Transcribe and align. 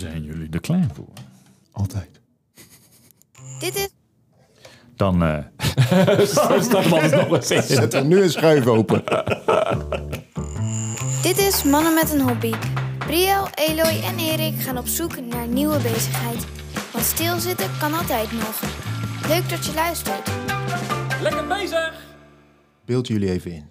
Zijn 0.00 0.22
jullie 0.22 0.48
er 0.50 0.60
klaar 0.60 0.88
voor? 0.94 1.12
Altijd. 1.70 2.20
Dit 3.58 3.76
is 3.76 3.88
Dan 4.96 5.22
eh, 5.22 5.44
Start 6.26 6.72
hem 6.72 6.92
altijd 6.92 7.28
nog 7.28 7.36
eens 7.36 7.50
in. 7.50 7.62
Zet 7.76 7.94
er 7.94 8.04
nu 8.04 8.22
een 8.22 8.30
schuif 8.30 8.66
open. 8.66 9.04
Dit 11.22 11.38
is 11.38 11.62
Mannen 11.64 11.94
met 11.94 12.12
een 12.12 12.20
Hobby. 12.20 12.52
Briel, 12.98 13.48
Eloy 13.54 14.00
en 14.02 14.18
Erik 14.18 14.60
gaan 14.60 14.78
op 14.78 14.86
zoek 14.86 15.20
naar 15.20 15.46
nieuwe 15.48 15.80
bezigheid. 15.80 16.46
Want 16.92 17.04
stilzitten 17.04 17.70
kan 17.78 17.94
altijd 17.94 18.32
nog. 18.32 18.62
Leuk 19.28 19.48
dat 19.48 19.66
je 19.66 19.74
luistert. 19.74 20.30
Lekker 21.22 21.46
bezig! 21.46 22.06
Beeld 22.84 23.06
jullie 23.06 23.30
even 23.30 23.52
in. 23.52 23.68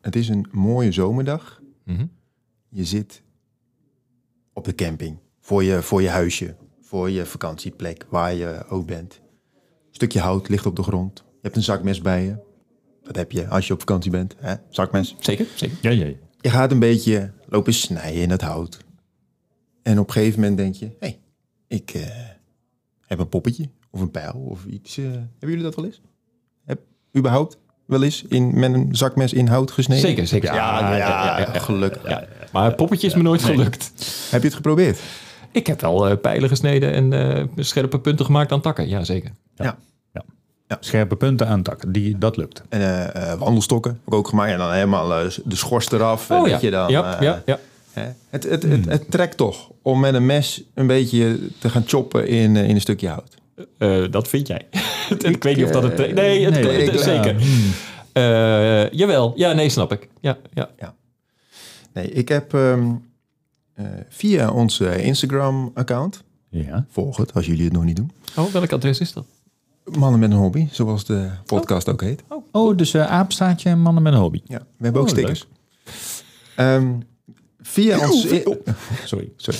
Het 0.00 0.16
is 0.16 0.28
een 0.28 0.46
mooie 0.50 0.92
zomerdag. 0.92 1.60
Mhm. 1.84 2.06
Je 2.68 2.84
zit 2.84 3.22
op 4.52 4.64
de 4.64 4.74
camping. 4.74 5.22
Voor 5.44 5.64
je, 5.64 5.82
voor 5.82 6.02
je 6.02 6.08
huisje. 6.08 6.54
Voor 6.80 7.10
je 7.10 7.26
vakantieplek. 7.26 8.06
Waar 8.08 8.34
je 8.34 8.64
ook 8.68 8.86
bent. 8.86 9.20
Een 9.52 9.94
stukje 9.94 10.20
hout 10.20 10.48
ligt 10.48 10.66
op 10.66 10.76
de 10.76 10.82
grond. 10.82 11.18
Je 11.18 11.38
hebt 11.42 11.56
een 11.56 11.62
zakmes 11.62 12.00
bij 12.00 12.24
je. 12.24 12.36
Dat 13.02 13.16
heb 13.16 13.32
je 13.32 13.48
als 13.48 13.66
je 13.66 13.72
op 13.72 13.78
vakantie 13.78 14.10
bent. 14.10 14.34
Hè? 14.38 14.54
Zakmes. 14.68 15.16
Zeker, 15.18 15.46
zeker. 15.54 15.76
ja, 15.80 15.90
ja, 15.90 16.04
ja. 16.04 16.14
Je 16.40 16.50
gaat 16.50 16.70
een 16.70 16.78
beetje 16.78 17.32
lopen 17.46 17.74
snijden 17.74 18.22
in 18.22 18.30
het 18.30 18.40
hout. 18.40 18.78
En 19.82 19.98
op 19.98 20.06
een 20.06 20.12
gegeven 20.12 20.40
moment 20.40 20.58
denk 20.58 20.74
je... 20.74 20.86
Hé, 20.86 20.94
hey, 20.98 21.20
ik 21.68 21.90
eh, 21.90 22.02
heb 23.06 23.18
een 23.18 23.28
poppetje. 23.28 23.68
Of 23.90 24.00
een 24.00 24.10
pijl. 24.10 24.32
Of 24.32 24.64
iets. 24.64 24.96
eh, 24.96 25.04
hebben 25.04 25.26
jullie 25.38 25.62
dat 25.62 25.74
wel 25.74 25.84
eens? 25.84 26.00
Heb 26.64 26.80
überhaupt 27.16 27.58
wel 27.86 28.02
eens 28.02 28.22
in, 28.28 28.58
met 28.58 28.72
een 28.72 28.96
zakmes 28.96 29.32
in 29.32 29.46
hout 29.46 29.70
gesneden? 29.70 30.04
Zeker, 30.08 30.26
zeker. 30.26 30.54
Ja, 30.54 30.80
ja, 30.80 30.96
ja, 30.96 31.38
ja. 31.38 31.58
gelukkig. 31.58 32.08
Ja. 32.08 32.26
Maar 32.52 32.64
het 32.64 32.76
poppetje 32.76 33.06
is 33.06 33.14
me 33.14 33.22
nooit 33.22 33.42
gelukt. 33.42 33.92
Heb 34.30 34.40
je 34.40 34.46
het 34.46 34.56
geprobeerd? 34.56 34.98
Ik 35.54 35.66
heb 35.66 35.80
wel 35.80 36.08
eh, 36.08 36.16
pijlen 36.20 36.48
gesneden 36.48 36.92
en 36.92 37.12
eh, 37.12 37.44
scherpe 37.56 37.98
punten 37.98 38.24
gemaakt 38.24 38.52
aan 38.52 38.60
takken. 38.60 38.88
Ja, 38.88 39.04
zeker. 39.04 39.30
Ja. 39.56 39.76
Scherpe 40.80 41.16
punten 41.16 41.48
aan 41.48 41.62
takken, 41.62 41.92
die, 41.92 42.18
dat 42.18 42.36
lukt. 42.36 42.62
En 42.68 42.80
eh, 42.80 43.32
eh, 43.32 43.38
wandelstokken 43.38 43.90
heb 43.92 44.00
ik 44.06 44.14
ook 44.14 44.28
gemaakt. 44.28 44.52
En 44.52 44.58
dan 44.58 44.72
helemaal 44.72 45.14
eh, 45.14 45.30
de 45.44 45.56
schors 45.56 45.90
eraf. 45.90 46.30
en 46.30 46.36
Oh 46.40 46.46
ja. 46.46 46.52
dat 46.52 46.60
je 46.60 46.70
dan, 46.70 46.90
ja, 46.90 47.16
eh, 47.16 47.22
ja, 47.22 47.42
ja. 47.46 47.58
hè? 47.92 48.08
Het, 48.30 48.42
het, 48.44 48.62
het, 48.62 48.84
het 48.84 49.10
trekt 49.10 49.36
toch 49.36 49.70
om 49.82 50.00
met 50.00 50.14
een 50.14 50.26
mes 50.26 50.62
een 50.74 50.86
beetje 50.86 51.38
te 51.58 51.68
gaan 51.68 51.82
choppen 51.86 52.26
in, 52.28 52.56
in 52.56 52.74
een 52.74 52.80
stukje 52.80 53.08
hout. 53.08 53.34
Eh, 53.78 54.04
dat 54.10 54.28
vind 54.28 54.46
jij. 54.46 54.66
ik 55.18 55.42
weet 55.42 55.56
niet 55.56 55.64
of 55.64 55.70
dat 55.70 55.82
het... 55.82 55.96
Nee, 55.96 56.44
het, 56.44 56.54
Nee, 56.54 56.80
het- 56.84 56.94
ik- 56.94 57.00
zeker. 57.00 57.36
Eh, 58.12 58.90
jawel. 58.90 59.32
Ja, 59.36 59.52
nee, 59.52 59.68
snap 59.68 59.92
ik. 59.92 60.08
Ja, 60.20 60.38
ja. 60.54 60.94
Nee, 61.92 62.10
ik 62.10 62.28
heb 62.28 62.54
ehm, 62.54 62.90
eh, 63.74 63.86
via 64.08 64.50
onze 64.50 65.02
Instagram-account, 65.02 66.22
Ja. 66.48 66.86
volg 66.90 67.16
het 67.16 67.34
als 67.34 67.46
jullie 67.46 67.64
het 67.64 67.72
nog 67.72 67.84
niet 67.84 67.96
doen, 67.96 68.10
Oh, 68.36 68.52
welk 68.52 68.72
adres 68.72 69.00
is 69.00 69.12
dat? 69.12 69.24
Mannen 69.98 70.20
met 70.20 70.30
een 70.30 70.36
hobby, 70.36 70.68
zoals 70.70 71.04
de 71.04 71.30
podcast 71.46 71.88
ook 71.88 72.00
heet. 72.00 72.22
Oh, 72.50 72.76
dus 72.76 72.94
uh, 72.94 73.06
aapstaartje 73.06 73.74
mannen 73.76 74.02
met 74.02 74.12
een 74.12 74.18
hobby. 74.18 74.40
Ja, 74.44 74.58
we 74.76 74.84
hebben 74.84 75.00
ook 75.02 75.08
Oh, 75.08 75.12
stickers. 75.14 75.46
Ehm, 76.56 76.92
via, 77.60 78.08
ons, 78.08 78.20
Sorry. 79.04 79.32
sorry. 79.36 79.58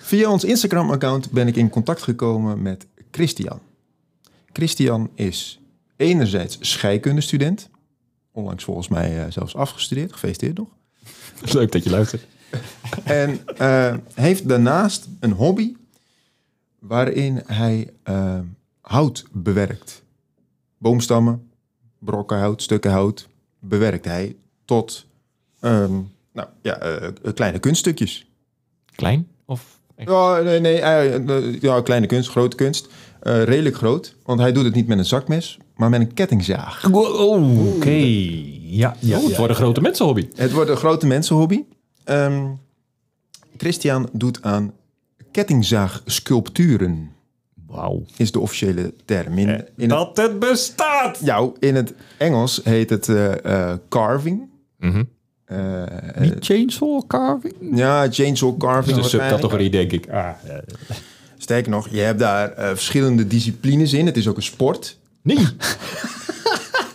via 0.00 0.30
ons 0.30 0.44
Instagram-account 0.44 1.30
ben 1.30 1.46
ik 1.46 1.56
in 1.56 1.68
contact 1.68 2.02
gekomen 2.02 2.62
met 2.62 2.86
Christian. 3.10 3.58
Christian 4.52 5.10
is 5.14 5.60
enerzijds 5.96 6.56
scheikundestudent, 6.60 7.70
onlangs 8.32 8.64
volgens 8.64 8.88
mij 8.88 9.24
eh, 9.24 9.30
zelfs 9.32 9.54
afgestudeerd, 9.56 10.12
gefeliciteerd 10.12 10.56
nog. 10.58 10.68
Leuk 11.52 11.72
dat 11.72 11.84
je 11.84 11.90
luistert. 11.90 12.26
En 13.04 13.40
eh, 13.56 13.94
heeft 14.14 14.48
daarnaast 14.48 15.08
een 15.20 15.32
hobby 15.32 15.74
waarin 16.78 17.42
hij 17.46 17.90
eh, 18.02 18.38
hout 18.80 19.24
bewerkt. 19.32 20.02
Boomstammen, 20.78 21.50
brokken 21.98 22.38
hout, 22.38 22.62
stukken 22.62 22.90
hout 22.90 23.28
bewerkt 23.58 24.04
hij 24.04 24.36
tot 24.64 25.06
ehm, 25.60 26.00
nou, 26.32 26.48
ja, 26.62 26.78
eh, 26.78 27.32
kleine 27.34 27.58
kunststukjes. 27.58 28.26
Klein? 28.94 29.28
Of... 29.44 29.80
Ja, 29.96 30.40
nee, 30.40 30.60
nee 30.60 30.80
ja, 31.60 31.80
kleine 31.80 32.06
kunst, 32.06 32.30
grote 32.30 32.56
kunst. 32.56 32.88
Eh, 33.24 33.42
redelijk 33.42 33.76
groot, 33.76 34.16
want 34.24 34.40
hij 34.40 34.52
doet 34.52 34.64
het 34.64 34.74
niet 34.74 34.86
met 34.86 34.98
een 34.98 35.04
zakmes, 35.04 35.58
maar 35.76 35.90
met 35.90 36.00
een 36.00 36.14
kettingzaag. 36.14 36.90
Oh, 36.92 37.74
oké. 37.74 37.90
Ja, 37.90 38.96
ja, 38.98 39.16
oh, 39.16 39.22
het 39.22 39.30
ja. 39.30 39.36
wordt 39.36 39.52
een 39.52 39.54
grote 39.54 39.80
mensenhobby. 39.80 40.28
Het 40.34 40.52
wordt 40.52 40.70
een 40.70 40.76
grote 40.76 41.06
mensenhobby. 41.06 41.64
Ehm, 42.04 42.46
Christian 43.56 44.08
doet 44.12 44.42
aan 44.42 44.72
kettingzaagsculpturen. 45.32 47.12
Wauw. 47.66 48.02
is 48.16 48.32
de 48.32 48.40
officiële 48.40 48.94
term. 49.04 49.38
In, 49.38 49.48
in, 49.48 49.50
het, 49.76 49.88
Dat 49.88 50.16
het 50.16 50.38
bestaat! 50.38 51.20
nou, 51.20 51.56
in 51.58 51.74
het 51.74 51.94
Engels 52.18 52.60
heet 52.64 52.90
het 52.90 53.08
eh, 53.08 53.44
eh, 53.70 53.78
carving. 53.88 54.48
Mhm. 54.78 55.04
Eh, 55.44 55.82
Niet 56.18 56.34
chainsaw 56.44 57.06
carving? 57.06 57.54
ja, 57.74 58.10
chainsaw 58.10 58.56
carving. 58.58 58.94
De 58.94 59.00
waarschijnlijk. 59.00 59.32
subcategorie, 59.32 59.70
denk 59.70 59.92
ik. 59.92 60.10
Ah. 60.10 60.28
Sterker 61.38 61.70
nog, 61.70 61.88
je 61.88 62.00
hebt 62.00 62.18
daar 62.18 62.52
eh, 62.52 62.68
verschillende 62.68 63.26
disciplines 63.26 63.92
in. 63.92 64.06
Het 64.06 64.16
is 64.16 64.28
ook 64.28 64.36
een 64.36 64.42
sport. 64.42 64.98
Nee. 65.22 65.38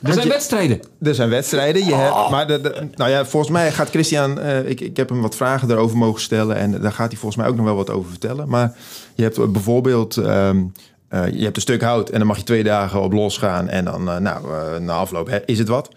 er 0.04 0.14
zijn 0.14 0.28
wedstrijden. 0.28 0.80
Er 1.02 1.16
zijn 1.16 1.30
wedstrijden. 1.30 1.86
Je 1.86 1.94
hebt, 1.96 2.30
maar 2.30 2.48
de, 2.48 2.62
de- 2.62 2.88
nou 2.96 3.10
ja, 3.10 3.26
volgens 3.26 3.52
mij 3.52 3.72
gaat 3.72 3.90
Christian... 3.90 4.40
eh, 4.40 4.70
ik, 4.70 4.82
ik 4.82 4.98
heb 4.98 5.10
hem 5.10 5.22
wat 5.22 5.36
vragen 5.36 5.68
daarover 5.68 5.98
mogen 5.98 6.22
stellen... 6.22 6.56
en 6.56 6.72
daar 6.82 6.92
gaat 6.92 7.12
hij 7.12 7.18
volgens 7.20 7.36
mij 7.42 7.48
ook 7.48 7.56
nog 7.56 7.66
wel 7.66 7.76
wat 7.76 7.90
over 7.90 8.10
vertellen. 8.10 8.50
Maar 8.50 8.76
je 9.16 9.24
hebt 9.24 9.38
eh, 9.38 9.48
bijvoorbeeld... 9.48 10.18
ehm, 10.18 10.64
eh, 11.08 11.28
je 11.34 11.44
hebt 11.44 11.56
een 11.56 11.62
stuk 11.62 11.82
hout 11.82 12.10
en 12.10 12.18
dan 12.18 12.28
mag 12.28 12.38
je 12.38 12.44
twee 12.44 12.64
dagen 12.64 13.02
op 13.02 13.14
losgaan... 13.14 13.68
en 13.70 13.86
dan, 13.86 14.04
nou, 14.04 14.80
na 14.82 14.94
afloop 14.94 15.28
hè, 15.28 15.38
is 15.46 15.60
het 15.60 15.68
wat. 15.68 15.90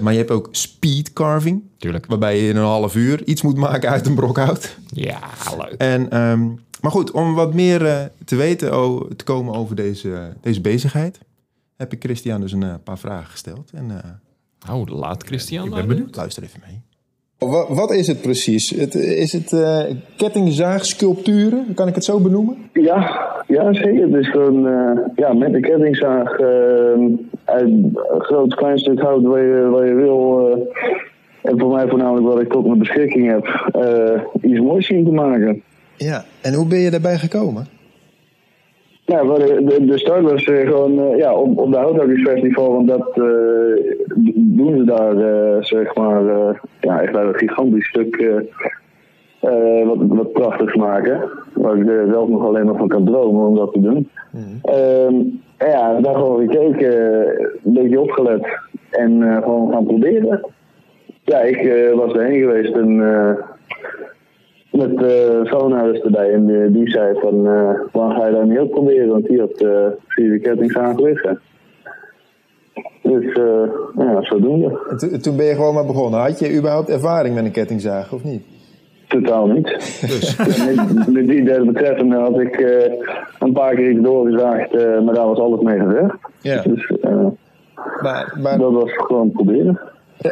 Maar 0.00 0.12
je 0.12 0.18
hebt 0.18 0.30
ook 0.30 0.48
speed 0.50 1.12
carving... 1.12 1.62
Tuurlijk. 1.78 2.06
waarbij 2.06 2.40
je 2.42 2.48
in 2.48 2.56
een 2.56 2.64
half 2.64 2.94
uur 2.94 3.24
iets 3.24 3.42
moet 3.42 3.56
maken 3.56 3.90
uit 3.90 4.06
een 4.06 4.14
brok 4.14 4.36
hout. 4.36 4.76
Ja, 4.86 5.18
leuk. 5.58 5.74
En, 5.78 6.10
ehm, 6.10 6.46
maar 6.80 6.90
goed, 6.90 7.10
om 7.10 7.34
wat 7.34 7.54
meer 7.54 8.10
te 8.24 8.36
weten, 8.36 8.72
o- 8.72 9.08
te 9.16 9.24
komen 9.24 9.54
over 9.54 9.76
deze, 9.76 10.32
deze 10.40 10.60
bezigheid... 10.60 11.18
heb 11.82 11.92
ik 11.92 12.02
Christian 12.02 12.40
dus 12.40 12.52
een 12.52 12.62
eh, 12.62 12.74
paar 12.84 12.98
vragen 12.98 13.30
gesteld. 13.30 13.70
En 13.74 13.90
eh, 13.90 14.10
Nou, 14.68 14.90
laat 14.90 15.22
Christian. 15.24 15.64
Ik 15.64 15.70
maar 15.70 15.78
ben 15.86 15.88
benieuwd. 15.88 16.16
luister 16.16 16.42
even 16.42 16.60
mee. 16.66 16.80
Wat, 17.50 17.68
wat 17.68 17.92
is 17.92 18.06
het 18.06 18.20
precies? 18.22 18.70
Het, 18.70 18.94
is 18.94 19.32
het 19.32 19.52
uh, 19.52 19.80
kettingzaagsculpturen? 20.16 21.74
Kan 21.74 21.88
ik 21.88 21.94
het 21.94 22.04
zo 22.04 22.20
benoemen? 22.20 22.56
Ja, 22.72 23.20
ja 23.46 23.72
zeker. 23.72 24.02
Het 24.02 24.14
is 24.14 24.30
gewoon 24.30 24.66
eh, 24.66 24.98
ja, 25.16 25.32
met 25.32 25.54
een 25.54 25.60
kettingzaag 25.62 26.30
uit 27.44 27.62
een 27.68 27.98
groot 28.18 28.54
klein 28.54 28.78
stuk 28.78 29.00
hout 29.00 29.22
waar 29.22 29.42
je, 29.42 29.68
waar 29.70 29.86
je 29.86 29.94
wil. 29.94 30.48
eh, 30.50 31.50
en 31.50 31.58
voor 31.58 31.72
mij 31.72 31.88
voornamelijk 31.88 32.26
wat 32.26 32.40
ik 32.40 32.50
tot 32.50 32.66
mijn 32.66 32.78
beschikking 32.78 33.30
heb, 33.30 33.44
eh, 33.84 34.50
iets 34.50 34.60
moois 34.60 34.86
zien 34.86 35.04
te 35.04 35.10
maken. 35.10 35.62
Ja, 35.96 36.24
en 36.42 36.54
hoe 36.54 36.66
ben 36.66 36.78
je 36.78 36.90
daarbij 36.90 37.18
gekomen? 37.18 37.66
Ja, 39.12 39.22
maar 39.22 39.38
de, 39.38 39.84
de, 39.84 39.98
start 39.98 40.22
was 40.22 40.44
eh, 40.44 40.68
gewoon 40.68 40.98
eh, 40.98 41.18
ja, 41.18 41.34
op, 41.34 41.58
op 41.58 41.72
de 41.72 41.78
Houthakkersfestival, 41.78 42.72
want 42.72 42.88
dat 42.88 43.08
eh, 43.14 43.94
doen 44.34 44.76
ze 44.76 44.84
daar, 44.84 45.16
eh, 45.16 45.62
zeg 45.62 45.94
maar, 45.94 46.26
eh, 46.26 46.54
ja, 46.80 47.02
echt 47.02 47.14
een 47.14 47.34
gigantisch 47.34 47.88
stuk 47.88 48.16
eh, 48.16 48.36
eh, 49.40 49.86
wat, 49.86 49.96
wat 49.98 50.32
prachtigs 50.32 50.74
maken. 50.74 51.20
Waar 51.54 51.76
ik 51.76 51.88
er 51.88 52.06
zelf 52.10 52.28
nog 52.28 52.44
alleen 52.44 52.66
nog 52.66 52.76
van 52.78 52.88
kan 52.88 53.04
dromen 53.04 53.46
om 53.46 53.56
dat 53.56 53.72
te 53.72 53.80
doen. 53.80 54.08
En 54.62 55.42
ja, 55.58 56.00
daar 56.00 56.14
gewoon 56.14 56.48
gekeken, 56.48 57.22
eh, 57.36 57.46
een 57.64 57.72
beetje 57.72 58.00
opgelet 58.00 58.46
en 58.90 59.22
eh, 59.22 59.42
gewoon 59.42 59.72
gaan 59.72 59.84
proberen. 59.84 60.40
Ja, 61.24 61.40
ik 61.40 61.56
eh, 61.56 61.92
was 61.92 62.12
erheen 62.12 62.40
geweest 62.40 62.74
en 62.74 63.14
eh, 63.14 63.34
met 64.72 64.90
uh, 65.02 65.44
schoonhouders 65.44 66.00
erbij. 66.00 66.32
En 66.32 66.46
die, 66.46 66.70
die 66.70 66.90
zei 66.90 67.18
van, 67.20 67.34
uh, 67.46 67.70
waarom 67.92 68.12
ga 68.20 68.26
je 68.26 68.32
dat 68.32 68.44
niet 68.44 68.58
ook 68.58 68.70
proberen? 68.70 69.08
Want 69.08 69.26
die 69.26 69.40
had 69.40 69.60
uh, 69.62 69.86
vier 70.08 70.38
kettings 70.38 70.74
liggen. 71.00 71.40
Dus 73.02 73.24
uh, 73.24 73.70
ja, 73.96 74.22
zodoende. 74.22 74.80
En 74.90 74.96
to- 74.96 75.16
toen 75.16 75.36
ben 75.36 75.46
je 75.46 75.54
gewoon 75.54 75.74
maar 75.74 75.86
begonnen. 75.86 76.20
Had 76.20 76.38
je 76.38 76.56
überhaupt 76.56 76.88
ervaring 76.88 77.34
met 77.34 77.44
een 77.44 77.50
kettingzaag 77.50 78.12
of 78.12 78.24
niet? 78.24 78.42
Totaal 79.08 79.46
niet. 79.46 79.66
Dus. 80.00 80.36
met, 81.12 81.26
die 81.26 81.44
derde 81.44 81.64
betreffende 81.72 82.16
had 82.16 82.40
ik 82.40 82.60
een 83.38 83.52
paar 83.52 83.74
keer 83.74 83.90
iets 83.90 84.02
doorgezaagd, 84.02 84.72
maar 85.04 85.14
daar 85.14 85.26
was 85.26 85.38
alles 85.38 85.60
mee 85.60 85.78
gezegd. 85.78 86.14
Ja. 86.40 86.62
Dus 86.62 86.92
Maar, 88.02 88.38
maar, 88.42 88.58
dat 88.58 88.72
was 88.72 88.90
gewoon 88.92 89.30
proberen. 89.30 89.80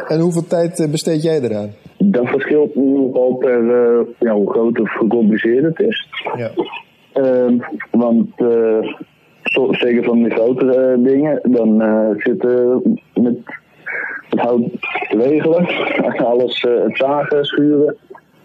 en 0.07 0.19
hoeveel 0.19 0.47
tijd 0.47 0.79
eh, 0.79 0.89
besteed 0.91 1.23
jij 1.23 1.39
eraan? 1.41 1.69
Dat 2.03 2.27
verschilt 2.29 2.75
nogal 2.75 3.33
per 3.35 3.61
uh, 3.63 3.99
ja, 4.19 4.33
hoe 4.33 4.51
groot 4.51 4.79
of 4.79 4.89
gecompliceerd 4.91 5.63
het 5.63 5.79
is. 5.79 6.07
Ja. 6.37 6.49
Uh, 7.15 7.59
want 7.91 8.27
uh, 8.37 8.93
zo- 9.43 9.73
zeker 9.73 10.03
van 10.03 10.23
die 10.23 10.31
grotere 10.31 10.95
uh, 10.97 11.03
dingen, 11.03 11.39
dan 11.43 11.83
zitten 12.17 12.81
met 13.13 13.33
het 14.29 14.39
hout 14.39 14.63
regelen, 15.09 15.65
alles 16.31 16.61
het 16.61 16.97
zagen, 16.97 17.45
schuren. 17.45 17.95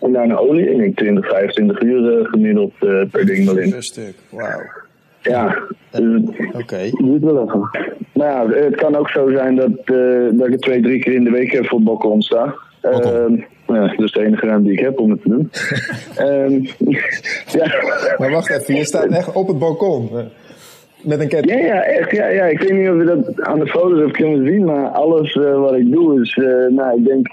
en 0.01 0.13
daarna 0.13 0.37
olie. 0.37 0.69
En 0.71 0.81
ik 0.81 0.97
20, 0.97 1.29
25 1.29 1.81
uur 1.83 2.19
eh, 2.19 2.25
gemiddeld 2.29 2.73
eh, 2.81 3.03
per 3.11 3.27
ding 3.27 3.45
wel 3.47 3.59
in. 3.59 3.71
Per 3.71 3.83
stuk, 3.83 4.15
wauw. 4.31 4.61
Ja, 5.23 5.59
dus 5.91 6.23
het 6.37 6.63
Oké. 6.63 6.91
duurt 7.05 7.23
wel 7.23 7.43
even. 7.47 7.69
Maar 8.13 8.29
ja, 8.29 8.49
het 8.49 8.75
kan 8.75 8.95
ook 8.97 9.11
zo 9.11 9.31
zijn 9.31 9.57
dat, 9.57 9.71
eh, 9.85 10.27
dat 10.33 10.49
ik 10.49 10.59
twee, 10.61 10.83
drie 10.83 10.99
keer 11.01 11.13
in 11.15 11.25
de 11.25 11.31
week 11.31 11.53
even 11.53 11.77
op 11.77 11.85
balkon 11.85 12.23
sta. 12.23 12.55
Ja, 13.67 13.87
dat 13.97 14.01
is 14.05 14.13
de 14.13 14.25
enige 14.25 14.47
ruimte 14.47 14.69
die 14.69 14.79
ik 14.79 14.85
heb 14.85 14.99
om 15.01 15.11
het 15.11 15.23
te 15.23 15.29
doen. 15.29 15.51
Ehm, 16.27 16.65
ja. 17.59 17.75
Maar 18.19 18.31
wacht 18.31 18.51
even, 18.51 18.75
je 18.75 18.85
staat 18.85 19.07
echt 19.11 19.33
op 19.33 19.49
het 19.49 19.59
balkon. 19.59 20.09
eh, 20.13 20.25
Met 21.01 21.21
een 21.21 21.29
ketting. 21.29 21.61
Ja, 21.61 21.67
ja, 21.67 21.83
echt. 21.85 22.11
Ja, 22.11 22.27
ja. 22.29 22.45
Ik 22.45 22.59
weet 22.61 22.73
niet 22.73 22.89
of 22.89 22.97
je 22.99 23.05
dat 23.05 23.41
aan 23.43 23.59
de 23.59 23.67
foto's 23.67 23.99
hebt 23.99 24.17
kunnen 24.17 24.47
zien, 24.47 24.65
maar 24.65 24.89
alles 24.89 25.33
eh, 25.35 25.61
wat 25.61 25.75
ik 25.75 25.91
doe 25.93 26.21
is, 26.21 26.37
eh, 26.37 26.75
nou, 26.77 26.99
ik 26.99 27.05
denk 27.07 27.27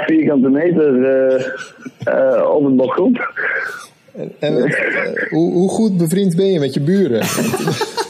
2,5 0.00 0.04
vierkante 0.04 0.48
meter 0.48 1.04
eh, 2.04 2.50
op 2.54 2.64
het 2.64 2.76
balkon. 2.76 3.16
En, 4.38 4.56
eh, 4.56 4.72
hoe, 5.30 5.52
hoe 5.52 5.68
goed 5.68 5.96
bevriend 5.96 6.36
ben 6.36 6.46
je 6.52 6.58
met 6.60 6.74
je 6.74 6.80
buren? 6.80 7.22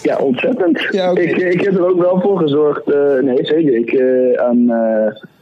Ja, 0.03 0.17
ontzettend. 0.19 0.87
Ja, 0.91 1.11
ik, 1.11 1.37
ik 1.37 1.61
heb 1.61 1.75
er 1.75 1.87
ook 1.89 1.99
wel 2.01 2.21
voor 2.21 2.39
gezorgd, 2.39 2.87
nee 3.23 3.45
zeker, 3.47 3.75
ik 3.75 4.01
aan 4.41 4.67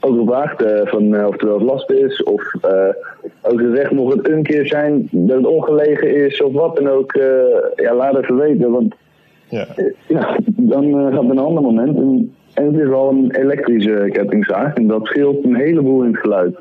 ook 0.04 0.18
gevraagd 0.18 0.62
eh, 0.62 0.86
van 0.86 1.14
eh, 1.14 1.26
of 1.26 1.40
er 1.40 1.46
wel 1.46 1.60
last 1.60 1.90
is, 1.90 2.22
of 2.22 2.54
eh, 2.60 2.94
ook 3.42 3.60
gezegd 3.60 3.90
mocht 3.90 4.16
het 4.16 4.28
een 4.28 4.42
keer 4.42 4.66
zijn 4.66 5.08
dat 5.10 5.36
het 5.36 5.46
ongelegen 5.46 6.14
is, 6.26 6.42
of 6.42 6.52
wat 6.52 6.76
dan 6.76 6.88
ook, 6.88 7.12
ja, 7.76 7.94
laat 7.94 8.16
even 8.16 8.36
weten, 8.36 8.70
want 8.70 8.94
Ja. 9.48 9.66
ja, 10.08 10.38
dan 10.46 10.92
gaat 10.92 11.22
het 11.22 11.30
een 11.30 11.38
ander 11.38 11.62
moment. 11.62 11.96
En, 11.96 12.34
en 12.54 12.66
het 12.66 12.74
is 12.74 12.88
wel 12.88 13.08
een 13.08 13.34
elektrische 13.36 14.08
kettingzaag 14.12 14.74
en 14.74 14.86
dat 14.86 15.06
scheelt 15.06 15.44
een 15.44 15.56
heleboel 15.56 16.02
in 16.02 16.10
het 16.10 16.20
geluid. 16.20 16.56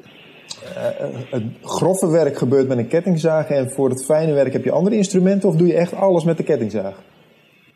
Het 1.29 1.43
grove 1.61 2.11
werk 2.11 2.37
gebeurt 2.37 2.67
met 2.67 2.77
een 2.77 2.87
kettingzaag 2.87 3.49
en 3.49 3.69
voor 3.69 3.89
het 3.89 4.05
fijne 4.05 4.33
werk 4.33 4.53
heb 4.53 4.63
je 4.63 4.71
andere 4.71 4.95
instrumenten 4.95 5.49
of 5.49 5.55
doe 5.55 5.67
je 5.67 5.73
echt 5.73 5.95
alles 5.95 6.23
met 6.23 6.37
de 6.37 6.43
kettingzaag? 6.43 7.01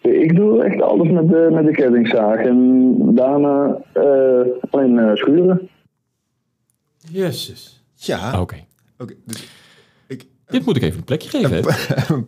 Ik 0.02 0.36
doe 0.36 0.64
echt 0.64 0.82
alles 0.82 1.10
met 1.10 1.30
de, 1.30 1.50
met 1.52 1.66
de 1.66 1.72
kettingzaag 1.72 2.38
en 2.40 2.96
daarna 3.16 3.78
eh, 3.94 4.72
alleen 4.72 5.00
eh, 5.00 5.16
schuren. 5.16 5.70
Jezus. 7.12 7.84
Ja. 7.94 8.42
Oké. 8.42 8.56
Oké, 8.98 9.14
dus 9.26 9.48
ik, 10.08 10.26
Dit 10.48 10.66
moet 10.66 10.76
ik 10.76 10.82
even 10.82 10.98
een 10.98 11.04
plekje 11.04 11.30
geven. 11.30 11.74
hè? 11.74 12.16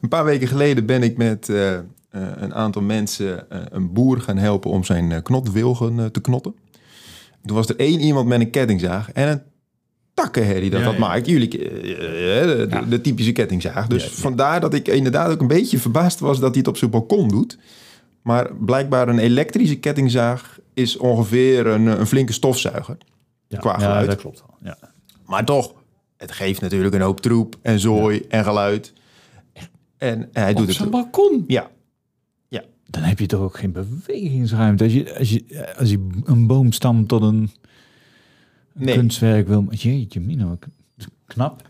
een 0.00 0.08
paar 0.08 0.24
weken 0.24 0.48
geleden 0.48 0.86
ben 0.86 1.02
ik 1.02 1.16
met 1.16 1.48
eh, 1.48 1.74
eh, 1.74 1.82
een 2.10 2.54
aantal 2.54 2.82
mensen 2.82 3.50
eh, 3.50 3.58
een 3.70 3.92
boer 3.92 4.20
gaan 4.20 4.36
helpen 4.36 4.70
om 4.70 4.84
zijn 4.84 5.22
knotwilgen 5.22 6.12
te 6.12 6.20
knotten. 6.20 6.54
Toen 7.44 7.56
was 7.56 7.68
er 7.68 7.76
één 7.78 8.00
iemand 8.00 8.26
met 8.28 8.40
een 8.40 8.50
kettingzaag 8.50 9.12
en 9.12 9.28
een 9.28 9.42
takkenherrie 10.22 10.70
dat 10.70 10.78
Ja, 10.80 10.84
dat 10.86 10.94
ja. 10.94 11.00
maakt. 11.00 11.26
Jullie, 11.26 11.58
eh, 11.68 12.40
eh, 12.42 12.46
de, 12.48 12.66
de- 12.66 12.88
de 12.88 13.00
typische 13.00 13.32
kettingzaag. 13.32 13.86
Dus 13.86 14.02
Ja, 14.04 14.08
ja. 14.10 14.14
vandaar 14.16 14.60
dat 14.60 14.74
ik 14.74 14.88
inderdaad 14.88 15.30
ook 15.30 15.40
een 15.40 15.46
beetje 15.46 15.78
verbaasd 15.78 16.18
was 16.20 16.38
dat 16.40 16.48
hij 16.50 16.58
het 16.58 16.68
op 16.68 16.76
zijn 16.76 16.90
balkon 16.90 17.28
doet. 17.28 17.58
Maar 18.22 18.54
blijkbaar 18.54 19.08
een 19.08 19.18
elektrische 19.18 19.76
kettingzaag 19.78 20.58
is 20.74 20.96
ongeveer 20.96 21.66
een, 21.66 21.86
een 21.86 22.06
flinke 22.06 22.32
stofzuiger. 22.32 22.96
Ja, 23.48 23.58
Qua 23.58 23.70
ja, 23.72 23.78
geluid. 23.78 24.06
dat 24.06 24.16
klopt 24.20 24.38
wel. 24.46 24.56
Ja. 24.62 24.78
Maar 25.26 25.44
toch, 25.44 25.72
het 26.16 26.32
geeft 26.32 26.60
natuurlijk 26.60 26.94
een 26.94 27.00
hoop 27.00 27.20
troep 27.20 27.56
en 27.62 27.78
zooi 27.80 28.24
en 28.28 28.44
geluid. 28.44 28.92
En 29.98 30.28
hij 30.32 30.52
doet 30.52 30.60
Op 30.62 30.66
het. 30.68 30.76
zijn 30.76 30.90
balkon. 30.90 31.44
Ja, 31.46 31.70
Dan 32.90 33.02
heb 33.02 33.18
je 33.18 33.26
toch 33.26 33.40
ook 33.40 33.58
geen 33.58 33.72
bewegingsruimte. 33.72 34.84
Als 34.84 34.92
je, 34.92 35.18
als 35.18 35.30
je, 35.30 35.74
als 35.78 35.90
je 35.90 36.06
een 36.24 36.46
boomstam 36.46 37.06
tot 37.06 37.22
een 37.22 37.50
Nee. 38.72 38.94
kunstwerk 38.94 39.48
wil... 39.48 39.66
Jeetje, 39.70 40.20
Mino, 40.20 40.58
knap. 41.26 41.62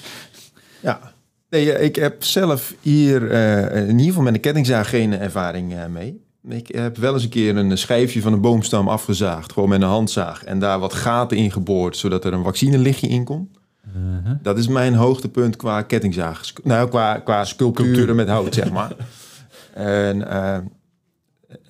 ja. 0.80 1.12
Nee, 1.52 1.72
eh, 1.72 1.84
ik 1.84 1.96
heb 1.96 2.24
zelf 2.24 2.74
hier 2.80 3.30
eh, 3.30 3.76
in 3.76 3.90
ieder 3.90 4.06
geval 4.06 4.22
met 4.22 4.34
een 4.34 4.40
kettingzaag 4.40 4.88
geen 4.88 5.18
ervaring 5.18 5.74
eh, 5.74 5.86
mee. 5.86 6.20
Ik 6.48 6.68
heb 6.74 6.96
wel 6.96 7.14
eens 7.14 7.22
een 7.22 7.28
keer 7.28 7.56
een 7.56 7.78
schijfje 7.78 8.22
van 8.22 8.32
een 8.32 8.40
boomstam 8.40 8.88
afgezaagd, 8.88 9.52
gewoon 9.52 9.68
met 9.68 9.82
een 9.82 9.88
handzaag. 9.88 10.44
En 10.44 10.58
daar 10.58 10.78
wat 10.78 10.92
gaten 10.92 11.36
in 11.36 11.50
geboord, 11.50 11.96
zodat 11.96 12.24
er 12.24 12.32
een 12.32 12.44
vaccinelichtje 12.44 13.08
in 13.08 13.24
kon. 13.24 13.56
Uh-huh. 13.96 14.38
Dat 14.42 14.58
is 14.58 14.68
mijn 14.68 14.94
hoogtepunt 14.94 15.56
qua 15.56 15.82
kettingzaag. 15.82 16.52
Nou, 16.62 16.88
qua, 16.88 17.18
qua 17.18 17.44
sculpturen 17.44 18.16
met 18.16 18.28
hout, 18.28 18.54
zeg 18.54 18.72
maar. 18.72 18.96
en 19.74 20.18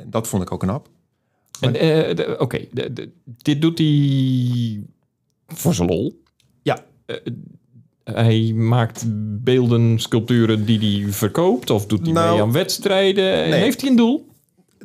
dat 0.06 0.28
vond 0.28 0.42
ik 0.42 0.52
ook 0.52 0.60
knap. 0.60 0.88
En, 1.62 1.74
eh, 2.16 2.40
Oké, 2.40 2.58
dit 3.42 3.60
doet 3.62 3.78
hij 3.78 4.82
voor 5.46 5.74
zijn 5.74 5.88
lol. 5.88 6.22
Ja. 6.62 6.78
Eh, 7.06 7.16
hij 8.04 8.52
maakt 8.56 9.04
beelden, 9.44 9.98
sculpturen 9.98 10.64
die 10.64 10.78
hij 11.02 11.12
verkoopt? 11.12 11.70
Of 11.70 11.86
doet 11.86 12.00
hij 12.02 12.12
Nou, 12.12 12.32
mee 12.32 12.42
aan 12.42 12.52
wedstrijden? 12.52 13.24
nee. 13.48 13.52
Heeft 13.60 13.80
hij 13.80 13.90
een 13.90 13.96
doel? 13.96 14.30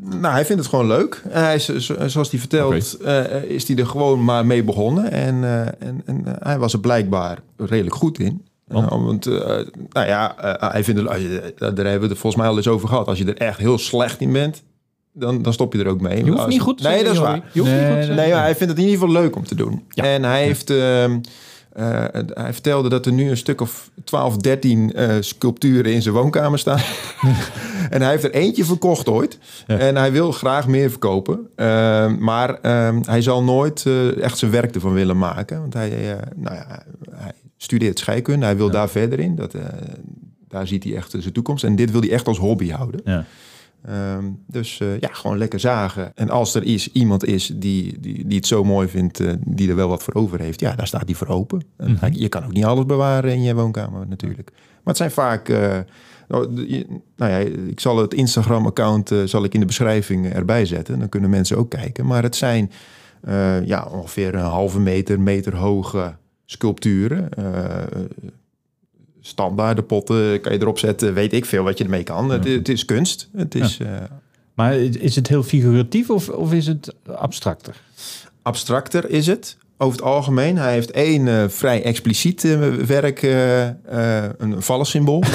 Nou, 0.01 0.33
hij 0.33 0.45
vindt 0.45 0.61
het 0.61 0.69
gewoon 0.71 0.87
leuk. 0.87 1.23
Hij 1.27 1.55
is, 1.55 1.65
zo- 1.77 2.07
zoals 2.07 2.29
hij 2.31 2.39
vertelt, 2.39 2.97
eh, 2.97 3.43
is 3.43 3.67
hij 3.67 3.77
er 3.77 3.87
gewoon 3.87 4.23
maar 4.23 4.45
mee 4.45 4.63
begonnen. 4.63 5.11
En, 5.11 5.43
eh, 5.43 5.61
en, 5.87 6.01
en 6.05 6.25
eh, 6.25 6.33
hij 6.39 6.59
was 6.59 6.73
er 6.73 6.79
blijkbaar 6.79 7.39
redelijk 7.57 7.95
goed 7.95 8.19
in. 8.19 8.45
Want? 8.67 8.91
Eh, 8.91 9.03
want, 9.05 9.25
eh, 9.25 9.45
nou 9.89 10.07
ja, 10.07 10.37
eh, 10.37 10.71
hij 10.71 10.83
vindt 10.83 10.99
het, 10.99 11.09
daar 11.57 11.75
hebben 11.85 12.01
we 12.01 12.07
het 12.07 12.17
volgens 12.17 12.35
mij 12.35 12.47
al 12.47 12.57
eens 12.57 12.67
over 12.67 12.87
gehad. 12.87 13.07
Als 13.07 13.17
je 13.17 13.25
er 13.25 13.37
echt 13.37 13.57
heel 13.59 13.77
slecht 13.77 14.21
in 14.21 14.31
bent, 14.31 14.63
dan, 15.17 15.41
dan 15.41 15.53
stop 15.53 15.73
je 15.73 15.79
er 15.79 15.87
ook 15.87 16.01
mee. 16.01 16.25
Je 16.25 16.31
hoeft 16.31 16.47
niet 16.47 16.61
goed 16.61 16.77
te 16.77 16.87
Nee, 16.87 17.03
dat 17.03 17.13
is 17.13 17.19
waar. 17.19 17.49
Je 17.51 17.59
hoeft 17.59 17.71
niet 17.71 17.81
Nee, 17.81 17.89
goed 17.89 17.99
te 17.99 18.05
zijn. 18.05 18.17
Nee, 18.17 18.31
maar 18.31 18.41
hij 18.41 18.55
vindt 18.55 18.73
het 18.73 18.81
in 18.81 18.89
ieder 18.89 18.99
geval 18.99 19.21
leuk 19.21 19.35
om 19.35 19.45
te 19.45 19.55
doen. 19.55 19.83
Ja. 19.89 20.03
En 20.03 20.23
hij 20.23 20.43
heeft... 20.43 20.69
ehm, 20.69 21.19
eh, 21.71 22.05
hij 22.33 22.53
vertelde 22.53 22.89
dat 22.89 23.05
er 23.05 23.11
nu 23.11 23.29
een 23.29 23.37
stuk 23.37 23.61
of 23.61 23.89
12, 24.03 24.37
13 24.37 24.93
eh, 24.93 25.15
sculpturen 25.19 25.93
in 25.93 26.01
zijn 26.01 26.15
woonkamer 26.15 26.59
staan. 26.59 26.79
en 27.89 28.01
hij 28.01 28.11
heeft 28.11 28.23
er 28.23 28.31
eentje 28.31 28.65
verkocht 28.65 29.09
ooit. 29.09 29.39
Ja. 29.67 29.77
En 29.77 29.95
hij 29.95 30.11
wil 30.11 30.31
graag 30.31 30.67
meer 30.67 30.89
verkopen. 30.89 31.47
Ehm, 31.55 32.17
maar 32.19 32.61
ehm, 32.61 33.01
hij 33.05 33.21
zal 33.21 33.43
nooit 33.43 33.85
eh, 33.85 34.21
echt 34.21 34.37
zijn 34.37 34.51
werk 34.51 34.75
ervan 34.75 34.93
willen 34.93 35.17
maken. 35.17 35.59
Want 35.59 35.73
hij, 35.73 36.11
eh, 36.11 36.21
nou 36.35 36.55
ja, 36.55 36.83
hij 37.11 37.31
studeert 37.57 37.99
scheikunde. 37.99 38.45
Hij 38.45 38.57
wil 38.57 38.69
daar 38.69 38.89
verder 38.89 39.19
in. 39.19 39.35
Dat, 39.35 39.53
eh, 39.53 39.61
daar 40.47 40.67
ziet 40.67 40.83
hij 40.83 40.95
echt 40.95 41.11
zijn 41.17 41.33
toekomst. 41.33 41.63
En 41.63 41.75
dit 41.75 41.91
wil 41.91 42.01
hij 42.01 42.11
echt 42.11 42.27
als 42.27 42.37
hobby 42.37 42.69
houden. 42.69 43.01
Ja. 43.03 43.25
Ehm, 43.87 44.25
dus 44.47 44.79
eh, 44.79 44.99
ja, 44.99 45.09
gewoon 45.11 45.37
lekker 45.37 45.59
zagen. 45.59 46.11
En 46.15 46.29
als 46.29 46.55
er 46.55 46.63
is, 46.63 46.91
iemand 46.91 47.25
is 47.25 47.51
die, 47.55 47.99
die, 47.99 48.27
die 48.27 48.37
het 48.37 48.47
zo 48.47 48.63
mooi 48.63 48.87
vindt, 48.87 49.19
eh, 49.19 49.33
die 49.45 49.69
er 49.69 49.75
wel 49.75 49.87
wat 49.87 50.03
voor 50.03 50.13
over 50.13 50.39
heeft, 50.39 50.59
ja, 50.59 50.75
daar 50.75 50.87
staat 50.87 51.05
hij 51.05 51.13
voor 51.15 51.27
open. 51.27 51.61
En 51.77 51.91
Mhm. 51.91 52.09
Je 52.11 52.29
kan 52.29 52.43
ook 52.45 52.51
niet 52.51 52.65
alles 52.65 52.85
bewaren 52.85 53.33
in 53.33 53.41
je 53.41 53.55
woonkamer 53.55 54.07
natuurlijk. 54.07 54.51
Maar 54.53 54.81
het 54.83 54.97
zijn 54.97 55.11
vaak. 55.11 55.49
eh, 55.49 55.77
nou, 56.27 56.53
nou 57.15 57.31
ja, 57.31 57.37
ik 57.67 57.79
zal 57.79 57.97
het 57.97 58.13
Instagram-account 58.13 59.11
zal 59.25 59.43
ik 59.43 59.53
in 59.53 59.59
de 59.59 59.65
beschrijving 59.65 60.29
erbij 60.33 60.65
zetten. 60.65 60.99
Dan 60.99 61.09
kunnen 61.09 61.29
mensen 61.29 61.57
ook 61.57 61.69
kijken. 61.69 62.05
Maar 62.05 62.23
het 62.23 62.35
zijn 62.35 62.71
ja, 63.65 63.87
ongeveer 63.91 64.35
een 64.35 64.41
halve 64.41 64.79
meter, 64.79 65.19
meter 65.19 65.55
hoge 65.55 66.15
sculpturen. 66.45 67.29
Standaarden 69.27 69.85
potten 69.85 70.41
kan 70.41 70.53
je 70.53 70.59
erop 70.61 70.79
zetten. 70.79 71.13
Weet 71.13 71.33
ik 71.33 71.45
veel 71.45 71.63
wat 71.63 71.77
je 71.77 71.83
ermee 71.83 72.03
kan. 72.03 72.29
Het, 72.31 72.47
het 72.47 72.69
is 72.69 72.85
kunst. 72.85 73.29
Het 73.37 73.55
is 73.55 73.77
eh, 73.79 73.87
Maar 74.53 74.75
is 74.75 75.15
het 75.15 75.27
heel 75.27 75.43
figuratief 75.43 76.09
of, 76.09 76.29
of 76.29 76.53
is 76.53 76.67
het 76.67 76.93
abstracter? 77.15 77.81
abstracter 78.41 79.09
is 79.09 79.27
het. 79.27 79.57
Over 79.77 79.97
het 79.97 80.05
algemeen. 80.07 80.57
Hij 80.57 80.71
heeft 80.73 80.91
één 80.91 81.27
eh, 81.27 81.43
vrij 81.47 81.83
expliciet 81.83 82.43
eh, 82.43 82.59
werk, 82.73 83.21
een 84.37 84.55
vallensymbool. 84.61 85.23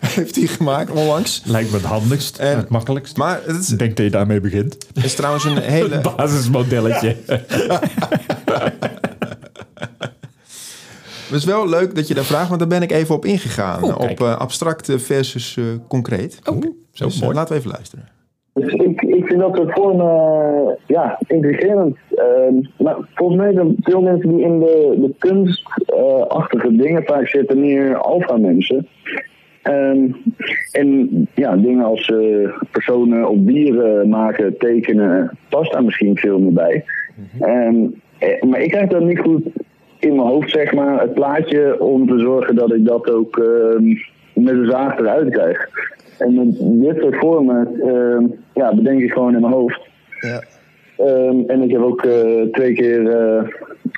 heeft 0.00 0.36
hij 0.36 0.46
gemaakt 0.46 0.90
onlangs. 0.90 1.42
Lijkt 1.44 1.70
me 1.70 1.76
het 1.76 1.86
handigst 1.86 2.38
En- 2.38 2.56
het 2.56 2.68
makkelijkst. 2.68 3.16
Maar 3.16 3.40
het 3.44 3.56
is, 3.60 3.70
Ik 3.72 3.78
denk 3.78 3.96
dat 3.96 4.04
je 4.04 4.10
daarmee 4.10 4.40
begint. 4.40 4.76
is 5.02 5.14
trouwens 5.14 5.44
een 5.44 5.58
hele... 5.76 6.00
Basismodelletje. 6.16 7.16
Het 11.30 11.38
is 11.38 11.44
wel 11.44 11.68
leuk 11.68 11.94
dat 11.94 12.08
je 12.08 12.14
daar 12.14 12.24
vraagt, 12.24 12.48
want 12.48 12.60
daar 12.60 12.68
ben 12.68 12.82
ik 12.82 12.90
even 12.92 13.14
op 13.14 13.24
ingegaan. 13.24 13.84
Op 13.84 14.20
eh, 14.20 14.36
abstract 14.38 14.92
versus 14.96 15.56
eh, 15.56 15.64
concreet. 15.88 16.38
Oké, 16.44 16.68
zo 16.92 17.04
Dus, 17.04 17.16
eh, 17.16 17.22
mooi. 17.22 17.34
laten 17.34 17.52
we 17.54 17.58
even 17.58 17.70
luisteren. 17.72 18.04
Dus 18.54 18.72
ik, 18.72 19.02
ik 19.02 19.26
vind 19.26 19.40
dat 19.40 19.56
soort 19.56 19.72
vormen 19.72 20.06
eh, 20.06 20.72
ja, 20.86 21.18
intrigerend. 21.26 21.96
Ehm, 22.14 22.54
maar 22.78 22.96
volgens 23.14 23.38
mij 23.38 23.52
zijn 23.52 23.74
veel 23.80 24.00
mensen 24.00 24.28
die 24.28 24.40
in 24.44 24.58
de, 24.58 24.96
de 25.00 25.14
kunstachtige 25.18 26.76
dingen 26.76 27.04
vaak 27.04 27.28
zitten 27.28 27.60
meer 27.60 27.96
alfa 27.96 28.36
mensen. 28.36 28.86
Ehm, 29.62 30.06
en 30.72 31.28
ja, 31.34 31.56
dingen 31.56 31.84
als 31.84 32.08
eh, 32.08 32.52
personen 32.70 33.28
op 33.28 33.46
dieren 33.46 34.08
maken, 34.08 34.58
tekenen, 34.58 35.38
past 35.48 35.72
daar 35.72 35.84
misschien 35.84 36.16
veel 36.16 36.38
meer 36.38 36.52
bij. 36.52 36.84
Ehm, 37.40 37.76
eh, 38.18 38.42
maar 38.42 38.60
ik 38.60 38.70
krijg 38.70 38.88
dat 38.88 39.02
niet 39.02 39.18
goed 39.18 39.42
in 40.00 40.16
mijn 40.16 40.28
hoofd, 40.28 40.50
zeg 40.50 40.72
maar, 40.72 41.00
het 41.00 41.14
plaatje 41.14 41.80
om 41.80 42.06
te 42.06 42.18
zorgen 42.18 42.54
dat 42.54 42.72
ik 42.72 42.84
dat 42.86 43.10
ook 43.10 43.38
ehm, 43.38 43.84
met 44.32 44.54
de 44.54 44.66
zaag 44.70 44.98
eruit 44.98 45.30
krijg. 45.30 45.68
En 46.18 46.34
met 46.34 46.56
dit 46.58 47.02
soort 47.02 47.16
vormen 47.16 47.80
ehm, 47.80 48.26
ja, 48.54 48.74
bedenk 48.74 49.00
ik 49.00 49.12
gewoon 49.12 49.34
in 49.34 49.40
mijn 49.40 49.52
hoofd. 49.52 49.80
Ja. 50.20 50.42
Ehm, 50.96 51.40
en 51.46 51.62
ik 51.62 51.70
heb 51.70 51.82
ook 51.82 52.02
eh, 52.04 52.42
twee 52.52 52.72
keer 52.72 53.08
eh, 53.08 53.48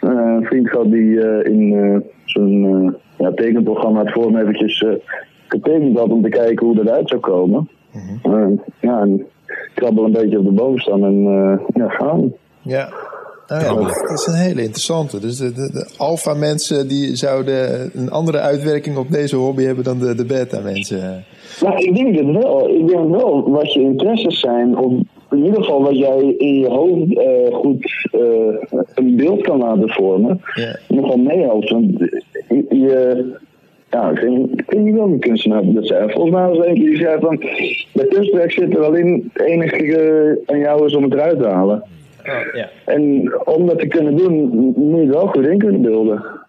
een 0.00 0.44
vriend 0.44 0.68
gehad 0.68 0.90
die 0.90 1.20
eh, 1.20 1.52
in 1.52 1.72
eh, 1.74 2.10
zo'n 2.24 2.64
eh, 2.64 3.00
ja, 3.18 3.32
tekenprogramma 3.32 4.00
het 4.00 4.12
voor 4.12 4.24
hem 4.24 4.36
eventjes 4.36 4.82
eh, 4.82 4.92
getekend 5.48 5.98
had 5.98 6.10
om 6.10 6.22
te 6.22 6.28
kijken 6.28 6.66
hoe 6.66 6.74
dat 6.74 6.88
uit 6.88 7.08
zou 7.08 7.20
komen. 7.20 7.68
Eh, 8.22 8.46
ja, 8.80 9.00
en 9.00 9.26
krabbel 9.74 10.04
een 10.04 10.12
beetje 10.12 10.38
op 10.38 10.44
de 10.44 10.52
boomstam 10.52 11.04
en 11.04 11.26
eh, 11.26 11.66
ja, 11.74 11.88
gaan. 11.88 12.32
Ja. 12.62 12.88
Nou 13.48 13.62
ja, 13.64 13.74
dat, 13.74 14.06
dat 14.08 14.18
is 14.18 14.26
een 14.26 14.34
hele 14.34 14.62
interessante. 14.62 15.18
Dus 15.20 15.36
de, 15.36 15.52
de, 15.52 15.70
de 15.72 15.90
alfa-mensen 15.96 16.88
die 16.88 17.16
zouden 17.16 17.90
een 17.94 18.10
andere 18.10 18.38
uitwerking 18.38 18.96
op 18.96 19.10
deze 19.10 19.36
hobby 19.36 19.62
hebben 19.62 19.84
dan 19.84 19.98
de, 19.98 20.14
de 20.14 20.24
beta-mensen. 20.24 21.24
Nou, 21.60 21.76
ik 21.84 21.94
denk 21.94 22.14
het 22.16 22.42
wel. 22.42 22.68
Ik 22.70 22.88
denk 22.88 23.10
wel 23.10 23.50
wat 23.50 23.72
je 23.72 23.80
interesses 23.80 24.40
zijn, 24.40 24.76
of 24.78 24.92
in 25.30 25.44
ieder 25.44 25.54
geval 25.62 25.82
wat 25.82 25.98
jij 25.98 26.34
in 26.38 26.58
je 26.58 26.68
hoofd 26.68 27.18
eh, 27.18 27.54
goed 27.54 28.08
eh, 28.12 28.78
een 28.94 29.16
beeld 29.16 29.40
kan 29.42 29.58
laten 29.58 29.88
vormen, 29.88 30.40
Ja. 30.54 30.76
nogal 30.88 31.16
meehelpt. 31.16 31.70
Want 31.70 31.98
je, 32.48 32.64
je- 32.68 33.36
ja, 33.90 34.10
ik 34.10 34.28
niet- 34.28 34.62
weet 34.66 34.80
niet 34.84 34.94
welke 34.94 35.18
kunstenaar 35.18 35.62
dat 35.72 35.86
zei. 35.86 36.10
Volgens 36.12 36.34
mij 36.34 36.48
was 36.48 36.58
er 36.58 36.64
eentje 36.64 36.84
die 36.84 36.96
zei 36.96 37.20
van, 37.20 37.36
de 37.92 38.06
kunstwerk 38.08 38.52
zit 38.52 38.74
er 38.74 38.80
wel 38.80 38.94
in, 38.94 39.30
het 39.32 39.42
enige 39.46 39.76
eh, 39.76 40.54
aan 40.54 40.58
jou 40.60 40.86
is 40.86 40.94
om 40.96 41.02
het 41.02 41.12
eruit 41.12 41.38
te 41.38 41.46
halen. 41.48 41.82
Ja. 42.52 42.70
En 42.86 43.32
om 43.44 43.66
dat 43.66 43.78
te 43.78 43.86
kunnen 43.86 44.16
doen, 44.16 44.48
moet 44.76 45.00
je 45.00 45.06
wel 45.06 45.26
goed 45.26 45.46
in 45.46 45.58
kunnen 45.58 45.82
beelden. 45.82 46.40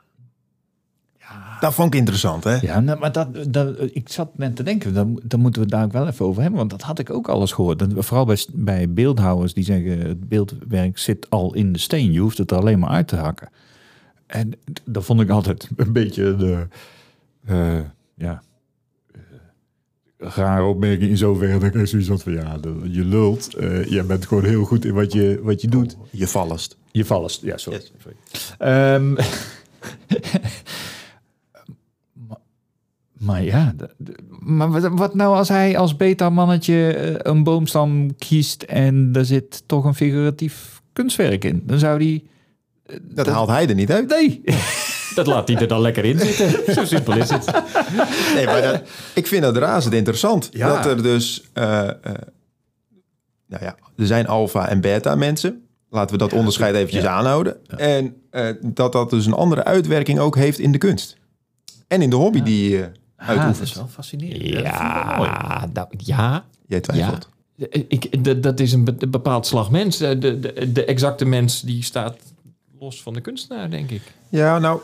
Dat 1.60 1.74
vond 1.74 1.94
ik 1.94 2.00
interessant, 2.00 2.44
hè? 2.44 2.56
Ja, 2.62 2.80
nou, 2.80 3.00
maar 3.00 3.12
dat, 3.12 3.28
dat, 3.50 3.76
ik 3.92 4.10
zat 4.10 4.38
net 4.38 4.56
te 4.56 4.64
denken, 4.64 4.94
daar, 4.94 5.06
daar 5.24 5.40
moeten 5.40 5.62
we 5.62 5.68
het 5.68 5.76
daar 5.76 5.84
ook 5.84 5.92
wel 5.92 6.08
even 6.08 6.26
over 6.26 6.42
hebben. 6.42 6.60
Want 6.60 6.72
dat 6.72 6.82
had 6.82 7.00
ik 7.00 7.10
ook 7.10 7.28
alles 7.28 7.52
gehoord. 7.52 7.80
Dat, 7.80 8.06
vooral 8.06 8.26
bij, 8.26 8.46
bij 8.54 8.90
beeldhouwers 8.90 9.54
die 9.54 9.64
zeggen, 9.64 10.00
het 10.00 10.30
beeldwerk 10.30 10.98
zit 10.98 11.30
al 11.30 11.54
in 11.54 11.74
de 11.74 11.80
steen. 11.80 12.12
Je 12.12 12.20
hoeft 12.20 12.38
het 12.38 12.52
er 12.52 12.58
alleen 12.58 12.80
maar 12.80 12.90
uit 12.90 13.08
te 13.08 13.16
hakken. 13.16 13.50
En 14.28 14.52
dat 14.86 15.06
vond 15.06 15.22
ik 15.22 15.30
altijd 15.30 15.70
een 15.76 15.94
beetje 15.94 16.36
de, 16.36 16.68
eh, 17.46 17.80
ja, 18.16 18.42
rare 20.24 20.64
opmerking 20.64 21.10
in 21.10 21.18
zoverre 21.18 21.60
dat 21.60 21.76
ik 21.76 21.88
zoiets 21.88 22.08
had 22.08 22.24
van, 22.24 22.34
ja, 22.34 22.58
je 22.84 23.06
lult. 23.06 23.54
Eh 23.54 23.86
je 23.86 24.04
bent 24.04 24.26
gewoon 24.26 24.44
heel 24.44 24.64
goed 24.64 24.86
in 24.86 24.94
wat 24.94 25.14
je, 25.14 25.40
wat 25.44 25.62
je 25.62 25.68
doet. 25.68 25.98
Je 26.10 26.28
vallest. 26.28 26.78
Je 26.92 27.06
vallest, 27.06 27.42
ja, 27.42 27.58
sorry. 27.58 27.82
sorry. 28.02 28.16
Ehm, 28.58 29.14
maar, 32.28 32.40
maar 33.14 33.44
ja, 33.44 33.76
maar 34.40 34.72
wat, 34.72 34.90
wat 34.92 35.16
nou 35.16 35.36
als 35.36 35.50
hij 35.50 35.78
als 35.78 35.96
beta-mannetje 35.96 36.94
eh, 36.94 37.32
een 37.32 37.44
boomstam 37.44 38.16
kiest 38.16 38.64
en 38.64 39.10
er 39.14 39.26
zit 39.26 39.64
toch 39.66 39.86
een 39.86 39.96
figuratief 39.96 40.82
kunstwerk 40.94 41.44
in? 41.44 41.64
Dan 41.66 41.80
zou 41.80 42.00
die... 42.00 42.28
Dat 43.02 43.28
haalt 43.28 43.50
hij 43.50 43.68
er 43.68 43.76
niet 43.76 43.92
uit. 43.92 44.10
Nee, 44.10 44.42
Dat 45.16 45.28
laat 45.28 45.48
hij 45.48 45.58
er 45.58 45.68
dan 45.68 45.82
lekker 45.82 46.06
in 46.06 46.20
zitten. 46.20 46.74
Zo 46.74 46.86
simpel 46.86 47.14
is 47.18 47.30
het. 47.30 47.46
Nee, 48.36 48.46
maar 48.46 48.62
dat, 48.62 48.82
ik 49.14 49.28
vind 49.28 49.42
dat 49.44 49.58
razend 49.58 49.94
interessant. 49.94 50.50
Ja. 50.52 50.68
Dat 50.76 50.86
er 50.86 51.04
dus... 51.04 51.44
eh, 51.54 51.90
eh, 51.90 51.96
nou 53.48 53.64
ja, 53.64 53.76
er 53.98 54.06
zijn 54.08 54.28
alfa- 54.28 54.68
en 54.68 54.82
beta-mensen. 54.82 55.62
Laten 55.90 56.12
we 56.12 56.18
dat 56.18 56.34
onderscheid 56.34 56.76
eventjes 56.76 57.06
aanhouden. 57.06 57.58
En 57.78 58.16
eh, 58.30 58.48
dat 58.62 58.92
dat 58.92 59.10
dus 59.10 59.26
een 59.26 59.34
andere 59.34 59.64
uitwerking 59.64 60.20
ook 60.20 60.36
heeft 60.36 60.60
in 60.60 60.72
de 60.72 60.78
kunst. 60.78 61.18
En 61.88 62.02
in 62.02 62.10
de 62.10 62.16
hobby 62.16 62.42
die 62.44 62.70
je 62.70 62.90
ah, 63.18 63.28
dat 63.28 63.38
uitoefent. 63.38 63.68
is 63.68 63.74
wel 63.76 63.88
fascinerend. 63.88 64.44
Ja, 64.44 65.68
dat. 65.74 65.88
Ja, 65.98 66.18
nou, 66.18 66.32
ja. 66.32 66.46
Jij 66.68 66.80
twijfelt. 66.82 67.30
Ik, 67.88 68.44
dat- 68.44 68.60
is 68.60 68.74
een 68.74 68.84
be- 68.84 69.08
bepaald 69.08 69.46
slag 69.48 69.72
mens. 69.72 69.98
De, 69.98 70.18
de, 70.20 70.72
de 70.72 70.86
exacte 70.86 71.26
mens 71.26 71.62
die 71.62 71.84
staat 71.84 72.16
los 72.84 73.02
van 73.02 73.14
de 73.14 73.22
kunstenaar, 73.22 73.70
denk 73.70 73.90
ik. 73.92 74.02
Ja, 74.30 74.60
nou, 74.60 74.82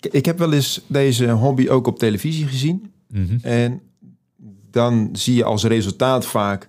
ik 0.00 0.24
heb 0.24 0.38
wel 0.38 0.52
eens 0.52 0.80
deze 0.86 1.30
hobby 1.30 1.68
ook 1.68 1.86
op 1.86 1.98
televisie 1.98 2.46
gezien. 2.46 2.92
Mhm. 3.08 3.36
En 3.42 3.80
dan 4.70 5.08
zie 5.12 5.34
je 5.34 5.44
als 5.44 5.64
resultaat 5.64 6.26
vaak 6.26 6.68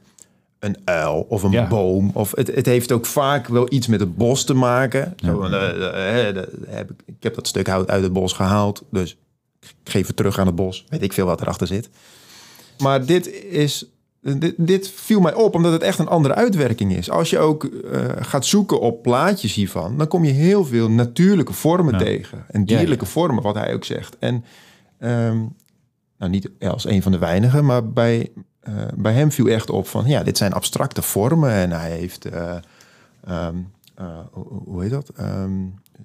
een 0.59 0.77
uil 0.83 1.25
of 1.29 1.43
een 1.43 1.51
Ja. 1.51 1.67
boom. 1.67 2.11
Of 2.13 2.35
het, 2.35 2.55
het 2.55 2.65
heeft 2.65 2.91
ook 2.91 3.05
vaak 3.05 3.47
wel 3.47 3.73
iets 3.73 3.87
met 3.87 3.99
het 3.99 4.15
bos 4.17 4.43
te 4.43 4.53
maken. 4.53 5.13
Zo, 5.23 5.41
eh, 5.43 6.29
eh, 6.29 6.35
heb 6.67 6.89
ik, 6.91 7.01
ik 7.05 7.23
heb 7.23 7.35
dat 7.35 7.47
stuk 7.47 7.67
hout 7.67 7.89
uit 7.89 8.03
het 8.03 8.13
bos 8.13 8.33
gehaald, 8.33 8.83
dus 8.91 9.17
ik 9.59 9.75
geef 9.83 10.07
het 10.07 10.15
terug 10.15 10.39
aan 10.39 10.45
het 10.45 10.55
bos. 10.55 10.85
Weet 10.89 11.01
ik 11.01 11.13
veel 11.13 11.25
wat 11.25 11.41
erachter 11.41 11.67
zit. 11.67 11.89
Maar 12.77 13.05
dit 13.05 13.43
is... 13.43 13.85
Dit, 14.33 14.53
dit 14.57 14.89
viel 14.89 15.19
mij 15.19 15.33
op 15.33 15.55
omdat 15.55 15.71
het 15.71 15.81
echt 15.81 15.99
een 15.99 16.07
andere 16.07 16.35
uitwerking 16.35 16.95
is. 16.95 17.09
Als 17.09 17.29
je 17.29 17.39
ook 17.39 17.63
eh, 17.63 18.01
gaat 18.19 18.45
zoeken 18.45 18.79
op 18.79 19.01
plaatjes 19.01 19.53
hiervan, 19.53 19.97
dan 19.97 20.07
kom 20.07 20.23
je 20.23 20.31
heel 20.31 20.65
veel 20.65 20.89
natuurlijke 20.89 21.53
vormen 21.53 21.93
Ja. 21.93 21.99
tegen. 21.99 22.37
En 22.47 22.63
Ja, 22.65 22.73
ja. 22.73 22.77
dierlijke 22.77 23.05
vormen, 23.05 23.43
wat 23.43 23.55
hij 23.55 23.73
ook 23.73 23.83
zegt. 23.83 24.17
En 24.19 24.43
ehm, 24.99 25.37
nou 26.17 26.31
niet 26.31 26.49
als 26.59 26.85
een 26.85 27.01
van 27.01 27.11
de 27.11 27.17
weinigen, 27.17 27.65
maar 27.65 27.89
bij, 27.89 28.31
eh, 28.59 28.73
bij 28.95 29.13
hem 29.13 29.31
viel 29.31 29.47
echt 29.47 29.69
op 29.69 29.87
van 29.87 30.05
ja, 30.07 30.23
dit 30.23 30.37
zijn 30.37 30.53
abstracte 30.53 31.01
vormen 31.01 31.51
en 31.51 31.71
hij 31.71 31.91
heeft, 31.91 32.25
eh, 32.25 32.55
ehm, 33.25 33.55
eh, 33.95 34.19
hoe, 34.65 34.81
heet 34.81 34.91
dat? 34.91 35.09
Ehm, 35.15 35.51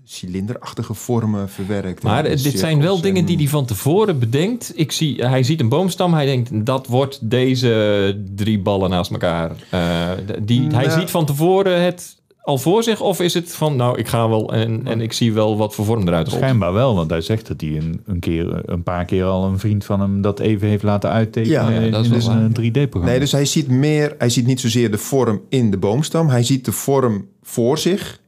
cilinderachtige 0.05 0.95
vormen 0.95 1.49
verwerkt. 1.49 2.03
Maar 2.03 2.23
dit 2.23 2.59
zijn 2.59 2.81
wel 2.81 3.01
dingen 3.01 3.21
en- 3.21 3.27
die 3.27 3.37
hij 3.37 3.49
van 3.49 3.65
tevoren 3.67 4.19
bedenkt. 4.19 4.73
Ik 4.75 4.93
zie, 4.93 5.25
hij 5.25 5.43
ziet 5.43 5.61
een 5.61 5.69
boomstam, 5.69 6.15
hij 6.15 6.27
denkt 6.27 6.67
dat 6.67 6.87
wordt 6.87 7.31
deze 7.31 8.23
drie 8.35 8.59
ballen 8.59 8.91
naast 8.91 9.11
elkaar. 9.11 9.51
Eh, 9.71 10.09
die, 10.43 10.61
hij 10.61 10.87
Nou. 10.87 11.01
ziet 11.01 11.11
van 11.11 11.27
tevoren 11.27 11.83
het 11.83 12.19
al 12.43 12.59
voor 12.59 12.83
zich 12.83 13.01
of 13.01 13.21
is 13.21 13.35
het 13.35 13.53
van 13.55 13.77
nou 13.77 13.99
ik 13.99 14.09
ga 14.09 14.29
wel 14.29 14.53
en, 14.53 14.87
en 14.87 15.01
ik 15.01 15.13
zie 15.13 15.33
wel 15.33 15.57
wat 15.57 15.75
voor 15.75 15.85
vorm 15.85 16.09
eruit 16.09 16.29
rolt. 16.29 16.41
Schijnbaar 16.41 16.73
wel, 16.73 16.95
want 16.95 17.11
hij 17.11 17.21
zegt 17.21 17.47
dat 17.49 17.61
hij 17.61 17.77
een, 17.77 18.01
een, 18.07 18.19
keer, 18.19 18.71
een 18.71 18.83
paar 18.83 19.05
keer 19.05 19.25
al 19.25 19.45
een 19.45 19.59
vriend 19.59 19.85
van 19.85 20.01
hem 20.01 20.21
dat 20.23 20.39
even 20.41 20.69
heeft 20.69 20.83
laten 20.83 21.11
uittekenen 21.11 21.73
Ja, 21.75 21.81
in 21.81 21.91
dat 21.91 22.05
is 22.05 22.27
een 22.27 22.41
waar. 22.41 22.65
3D-programma. 22.65 23.07
Nee, 23.11 23.19
dus 23.21 23.33
hij 23.33 23.45
ziet 23.45 23.69
meer, 23.69 24.15
hij 24.19 24.29
ziet 24.29 24.47
niet 24.47 24.61
zozeer 24.61 24.91
de 24.91 24.99
vorm 24.99 25.41
in 25.49 25.71
de 25.71 25.77
boomstam, 25.79 26.29
hij 26.29 26.43
ziet 26.43 26.65
de 26.65 26.73
vorm 26.73 27.27
voor 27.43 27.79
zich. 27.79 28.21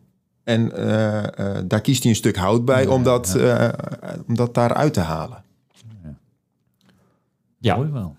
En 0.44 0.72
eh, 0.76 1.56
eh, 1.56 1.62
daar 1.66 1.80
kiest 1.80 2.02
hij 2.02 2.10
een 2.10 2.16
stuk 2.18 2.36
hout 2.36 2.64
bij 2.64 2.86
om, 2.86 3.02
dat, 3.02 3.34
eh, 3.34 3.68
om 4.26 4.34
dat 4.36 4.54
daaruit 4.54 4.94
te 4.94 5.00
halen. 5.00 5.42
Ja, 7.58 7.76
Mooi 7.76 7.90
wel. 7.90 8.16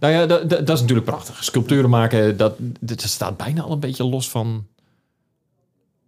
nou 0.00 0.12
ja, 0.12 0.26
dat, 0.26 0.68
is 0.68 0.80
natuurlijk 0.80 1.06
prachtig. 1.06 1.44
Sculpturen 1.44 1.90
maken, 1.90 2.36
dat, 2.36 2.54
dat 2.80 3.00
staat 3.02 3.36
bijna 3.36 3.62
al 3.62 3.72
een 3.72 3.80
beetje 3.80 4.04
los 4.04 4.30
van 4.30 4.66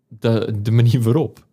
de, 0.09 0.59
de 0.63 0.71
manier 0.71 1.03
waarop. 1.03 1.45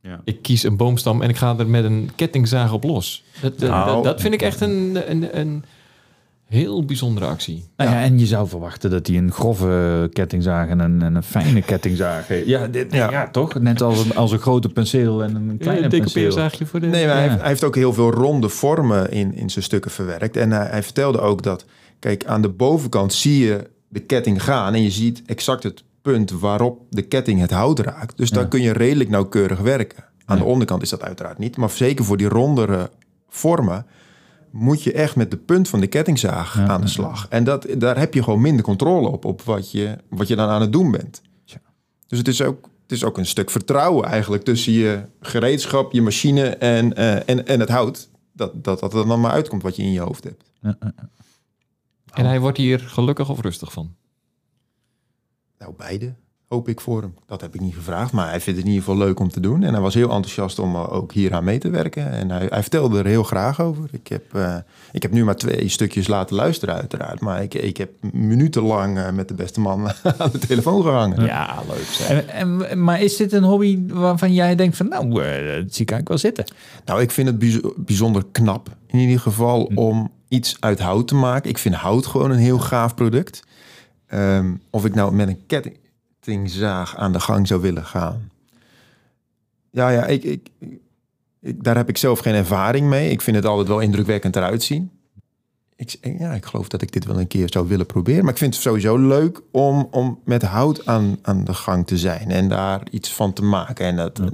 Ja. 0.00 0.20
Ik 0.24 0.42
kies 0.42 0.62
een 0.62 0.76
boomstam 0.76 1.22
en 1.22 1.28
ik 1.28 1.36
ga 1.36 1.58
er 1.58 1.66
met 1.68 1.84
een 1.84 2.10
kettingzaag 2.16 2.72
op 2.72 2.84
los. 2.84 3.24
Dat, 3.40 3.58
dat- 3.58 3.70
Nou. 3.70 3.94
dat, 3.94 4.04
dat 4.04 4.20
vind 4.20 4.34
ik 4.34 4.42
echt 4.42 4.60
een, 4.60 5.10
een, 5.10 5.38
een 5.38 5.64
heel 6.48 6.84
bijzondere 6.84 7.26
actie. 7.26 7.64
Nou 7.76 7.90
ja, 7.90 8.02
en 8.02 8.18
je 8.18 8.26
zou 8.26 8.48
verwachten 8.48 8.90
dat 8.90 9.06
hij 9.06 9.16
een 9.16 9.32
grove 9.32 10.10
kettingzaag 10.12 10.68
en 10.68 10.78
een, 10.80 11.02
en 11.02 11.14
een 11.14 11.22
fijne 11.22 11.62
kettingzaag 11.62 12.26
heeft. 12.28 12.46
Ja, 12.46 12.66
dit, 12.66 12.92
ja. 12.92 13.10
Ja. 13.10 13.30
toch? 13.30 13.54
Net 13.60 13.82
als 13.82 14.04
een, 14.04 14.16
als 14.16 14.32
een 14.32 14.38
grote 14.38 14.68
penseel 14.68 15.22
en 15.22 15.34
een 15.34 15.58
kleine 15.58 15.84
Een 15.84 15.88
penseel. 15.90 16.06
decoupeerzaagje 16.06 16.66
voor 16.66 16.80
de... 16.80 16.86
Nee, 16.86 17.06
maar 17.06 17.14
hij, 17.14 17.22
Ja. 17.24 17.28
heeft, 17.28 17.40
hij 17.40 17.48
heeft 17.50 17.64
ook 17.64 17.74
heel 17.74 17.92
veel 17.92 18.10
ronde 18.10 18.48
vormen 18.48 19.10
in, 19.10 19.34
in 19.34 19.50
zijn 19.50 19.64
stukken 19.64 19.90
verwerkt. 19.90 20.36
En 20.36 20.50
hij, 20.50 20.66
hij 20.66 20.82
vertelde 20.82 21.20
ook 21.20 21.42
dat, 21.42 21.64
kijk, 21.98 22.24
aan 22.24 22.42
de 22.42 22.48
bovenkant 22.48 23.12
zie 23.12 23.44
je 23.46 23.70
de 23.88 24.00
ketting 24.00 24.42
gaan 24.44 24.74
en 24.74 24.82
je 24.82 24.90
ziet 24.90 25.22
exact 25.26 25.62
het 25.62 25.82
punt 26.02 26.30
waarop 26.30 26.80
de 26.90 27.02
ketting 27.02 27.40
het 27.40 27.50
hout 27.50 27.78
raakt. 27.78 28.16
Dus 28.16 28.30
daar 28.30 28.48
kun 28.48 28.62
je 28.62 28.72
redelijk 28.72 29.10
nauwkeurig 29.10 29.60
werken. 29.60 30.04
Aan 30.24 30.38
de 30.38 30.44
onderkant 30.44 30.82
is 30.82 30.88
dat 30.90 31.02
uiteraard 31.02 31.38
niet, 31.38 31.56
maar 31.56 31.70
zeker 31.70 32.04
voor 32.04 32.16
die 32.16 32.28
rondere 32.28 32.90
vormen 33.28 33.86
moet 34.50 34.82
je 34.82 34.92
echt 34.92 35.16
met 35.16 35.30
de 35.30 35.36
punt 35.36 35.68
van 35.68 35.80
de 35.80 35.86
kettingzaag 35.86 36.54
Ja, 36.54 36.66
aan 36.66 36.80
de 36.80 36.86
ja, 36.86 36.92
slag. 36.92 37.26
En 37.28 37.44
dat, 37.44 37.66
daar 37.78 37.98
heb 37.98 38.14
je 38.14 38.22
gewoon 38.22 38.40
minder 38.40 38.64
controle 38.64 39.08
op, 39.08 39.24
op 39.24 39.42
wat 39.42 39.70
je, 39.70 39.98
wat 40.08 40.28
je 40.28 40.36
dan 40.36 40.48
aan 40.48 40.60
het 40.60 40.72
doen 40.72 40.90
bent. 40.90 41.22
Tja. 41.44 41.60
Dus 42.06 42.18
het 42.18 42.28
is, 42.28 42.42
ook, 42.42 42.68
het 42.82 42.92
is 42.92 43.04
ook 43.04 43.18
een 43.18 43.26
stuk 43.26 43.50
vertrouwen 43.50 44.06
eigenlijk 44.06 44.44
tussen 44.44 44.72
je 44.72 45.04
gereedschap, 45.20 45.92
je 45.92 46.02
machine 46.02 46.48
en, 46.48 46.96
eh, 46.96 47.28
en, 47.28 47.46
en 47.46 47.60
het 47.60 47.68
hout. 47.68 48.08
Dat, 48.32 48.64
dat, 48.64 48.80
dat 48.80 48.94
er 48.94 49.06
dan 49.06 49.20
maar 49.20 49.32
uitkomt 49.32 49.62
wat 49.62 49.76
je 49.76 49.82
in 49.82 49.92
je 49.92 50.00
hoofd 50.00 50.24
hebt. 50.24 50.44
Ja. 50.60 50.78
En 52.12 52.24
hij 52.24 52.40
wordt 52.40 52.58
hier 52.58 52.80
gelukkig 52.80 53.30
of 53.30 53.40
rustig 53.40 53.72
van. 53.72 53.94
Nou, 55.58 55.74
beide 55.76 56.14
hoop 56.48 56.68
ik 56.68 56.80
voor 56.80 57.00
hem. 57.00 57.14
Dat 57.26 57.40
heb 57.40 57.54
ik 57.54 57.60
niet 57.60 57.74
gevraagd, 57.74 58.12
maar 58.12 58.28
hij 58.28 58.40
vindt 58.40 58.58
het 58.58 58.68
in 58.68 58.74
ieder 58.74 58.88
geval 58.88 59.06
leuk 59.06 59.20
om 59.20 59.28
te 59.28 59.40
doen. 59.40 59.62
En 59.62 59.72
hij 59.72 59.82
was 59.82 59.94
heel 59.94 60.10
enthousiast 60.10 60.58
om 60.58 60.74
eh, 60.74 60.92
ook 60.92 61.12
hier 61.12 61.34
aan 61.34 61.44
mee 61.44 61.58
te 61.58 61.70
werken. 61.70 62.10
En 62.10 62.30
hij, 62.30 62.46
hij 62.50 62.60
vertelde 62.60 62.98
er 62.98 63.06
heel 63.06 63.22
graag 63.22 63.60
over. 63.60 63.88
Ik 63.90 64.08
heb, 64.08 64.34
eh, 64.34 64.56
ik 64.92 65.02
heb 65.02 65.12
nu 65.12 65.24
maar 65.24 65.36
twee 65.36 65.68
stukjes 65.68 66.06
laten 66.06 66.36
luisteren 66.36 66.74
uiteraard. 66.74 67.20
Maar 67.20 67.42
ik, 67.42 67.54
ik 67.54 67.76
heb 67.76 67.90
minutenlang 68.12 68.98
eh, 68.98 69.10
met 69.10 69.28
de 69.28 69.34
beste 69.34 69.60
man 69.60 69.88
aan 70.18 70.30
de 70.32 70.38
telefoon 70.38 70.82
gehangen. 70.82 71.24
Ja, 71.24 71.62
leuk 71.68 71.84
zeg. 71.84 72.08
En, 72.26 72.68
en, 72.70 72.84
maar 72.84 73.02
is 73.02 73.16
dit 73.16 73.32
een 73.32 73.44
hobby 73.44 73.78
waarvan 73.86 74.32
jij 74.34 74.54
denkt 74.54 74.76
van 74.76 74.88
nou, 74.88 75.22
eh, 75.22 75.54
dat 75.62 75.74
zie 75.74 75.84
ik 75.84 75.90
eigenlijk 75.90 76.08
wel 76.08 76.18
zitten? 76.18 76.44
Nou, 76.84 77.00
ik 77.00 77.10
vind 77.10 77.28
het 77.28 77.38
bijz- 77.38 77.60
bijzonder 77.76 78.24
knap 78.32 78.68
in 78.86 78.98
ieder 78.98 79.20
geval 79.20 79.70
om 79.74 80.10
iets 80.28 80.56
uit 80.60 80.78
hout 80.80 81.08
te 81.08 81.14
maken. 81.14 81.50
Ik 81.50 81.58
vind 81.58 81.74
hout 81.74 82.06
gewoon 82.06 82.30
een 82.30 82.38
heel 82.38 82.58
gaaf 82.58 82.94
product. 82.94 83.42
Ehm, 84.06 84.54
of 84.70 84.84
ik 84.84 84.94
nou 84.94 85.14
met 85.14 85.28
een 85.28 85.46
kettingzaag 86.20 86.96
aan 86.96 87.12
de 87.12 87.20
gang 87.20 87.46
zou 87.46 87.60
willen 87.60 87.84
gaan. 87.84 88.30
Ja, 89.70 89.88
ja, 89.88 90.06
ik, 90.06 90.24
ik, 90.24 90.48
ik- 91.40 91.64
daar 91.64 91.76
heb 91.76 91.88
ik 91.88 91.96
zelf 91.96 92.18
geen 92.18 92.34
ervaring 92.34 92.88
mee. 92.88 93.10
Ik 93.10 93.20
vind 93.20 93.36
het 93.36 93.44
altijd 93.44 93.68
wel 93.68 93.80
indrukwekkend 93.80 94.36
eruit 94.36 94.62
zien. 94.62 94.90
Ik, 95.76 95.96
ja, 96.18 96.32
ik 96.32 96.44
geloof 96.44 96.68
dat 96.68 96.82
ik 96.82 96.92
dit 96.92 97.04
wel 97.04 97.20
een 97.20 97.26
keer 97.26 97.50
zou 97.52 97.68
willen 97.68 97.86
proberen. 97.86 98.22
Maar 98.24 98.32
ik 98.32 98.38
vind 98.38 98.54
het 98.54 98.62
sowieso 98.62 98.96
leuk 98.96 99.40
om, 99.50 99.88
om 99.90 100.20
met 100.24 100.42
hout 100.42 100.86
aan, 100.86 101.18
aan 101.22 101.44
de 101.44 101.54
gang 101.54 101.86
te 101.86 101.96
zijn. 101.98 102.30
En 102.30 102.48
daar 102.48 102.82
iets 102.90 103.12
van 103.14 103.32
te 103.32 103.42
maken. 103.42 103.86
En 103.86 103.96
dat, 103.96 104.16
dat, 104.16 104.32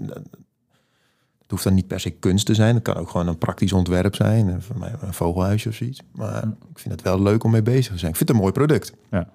het 1.38 1.50
hoeft 1.50 1.64
dan 1.64 1.74
niet 1.74 1.86
per 1.86 2.00
se 2.00 2.10
kunst 2.10 2.46
te 2.46 2.54
zijn. 2.54 2.74
Het 2.74 2.82
kan 2.84 2.96
ook 2.96 3.10
gewoon 3.10 3.26
een 3.28 3.38
praktisch 3.38 3.72
ontwerp 3.72 4.14
zijn. 4.14 4.62
Voor 4.62 4.78
mij 4.78 4.92
een 5.00 5.14
vogelhuisje 5.14 5.68
of 5.68 5.74
zoiets. 5.74 6.00
Maar 6.12 6.42
ik 6.70 6.78
vind 6.78 6.94
het 6.94 7.02
wel 7.02 7.22
leuk 7.22 7.44
om 7.44 7.50
mee 7.50 7.62
bezig 7.62 7.92
te 7.92 7.98
zijn. 7.98 8.10
Ik 8.10 8.16
vind 8.16 8.28
het 8.28 8.36
een 8.38 8.42
mooi 8.44 8.52
product. 8.52 8.92
Ja. 9.10 9.28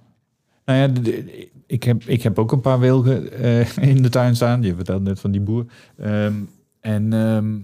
Nou 0.69 0.81
ja, 0.81 0.87
de- 0.87 1.01
de- 1.01 1.49
ik, 1.65 1.83
heb, 1.83 2.03
ik 2.03 2.21
heb 2.23 2.39
ook 2.39 2.51
een 2.51 2.61
paar 2.61 2.79
wilgen 2.79 3.31
eh, 3.31 3.77
in 3.95 4.01
de 4.01 4.09
tuin 4.09 4.35
staan. 4.35 4.61
Je 4.61 4.75
vertelde 4.75 5.03
net 5.09 5.19
van 5.19 5.31
die 5.31 5.41
boer. 5.41 5.65
Ehm, 5.97 6.33
en 6.79 7.13
ehm, 7.13 7.57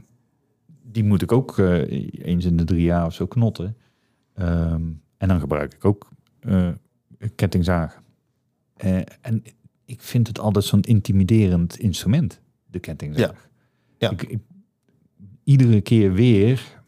die 0.92 1.04
moet 1.04 1.22
ik 1.22 1.32
ook 1.32 1.58
eh, 1.60 1.82
eens 2.26 2.46
in 2.46 2.58
de 2.58 2.64
drie 2.64 2.84
jaar 2.84 3.06
of 3.06 3.14
zo 3.14 3.26
knotten. 3.28 3.76
Ehm, 4.34 4.82
en 5.18 5.28
dan 5.28 5.40
gebruik 5.40 5.74
ik 5.74 5.86
ook 5.86 6.10
eh, 6.40 6.68
kettingzagen. 7.36 8.02
En 9.22 9.44
ik 9.86 10.02
vind 10.02 10.28
het 10.28 10.40
altijd 10.40 10.66
zo'n 10.66 10.82
intimiderend 10.82 11.78
instrument, 11.80 12.42
de 12.66 12.80
kettingzaag. 12.80 13.50
Ja. 13.98 14.12
Ik, 14.12 14.24
ik- 14.24 14.40
iedere 15.44 15.82
keer 15.82 16.14
weer 16.14 16.82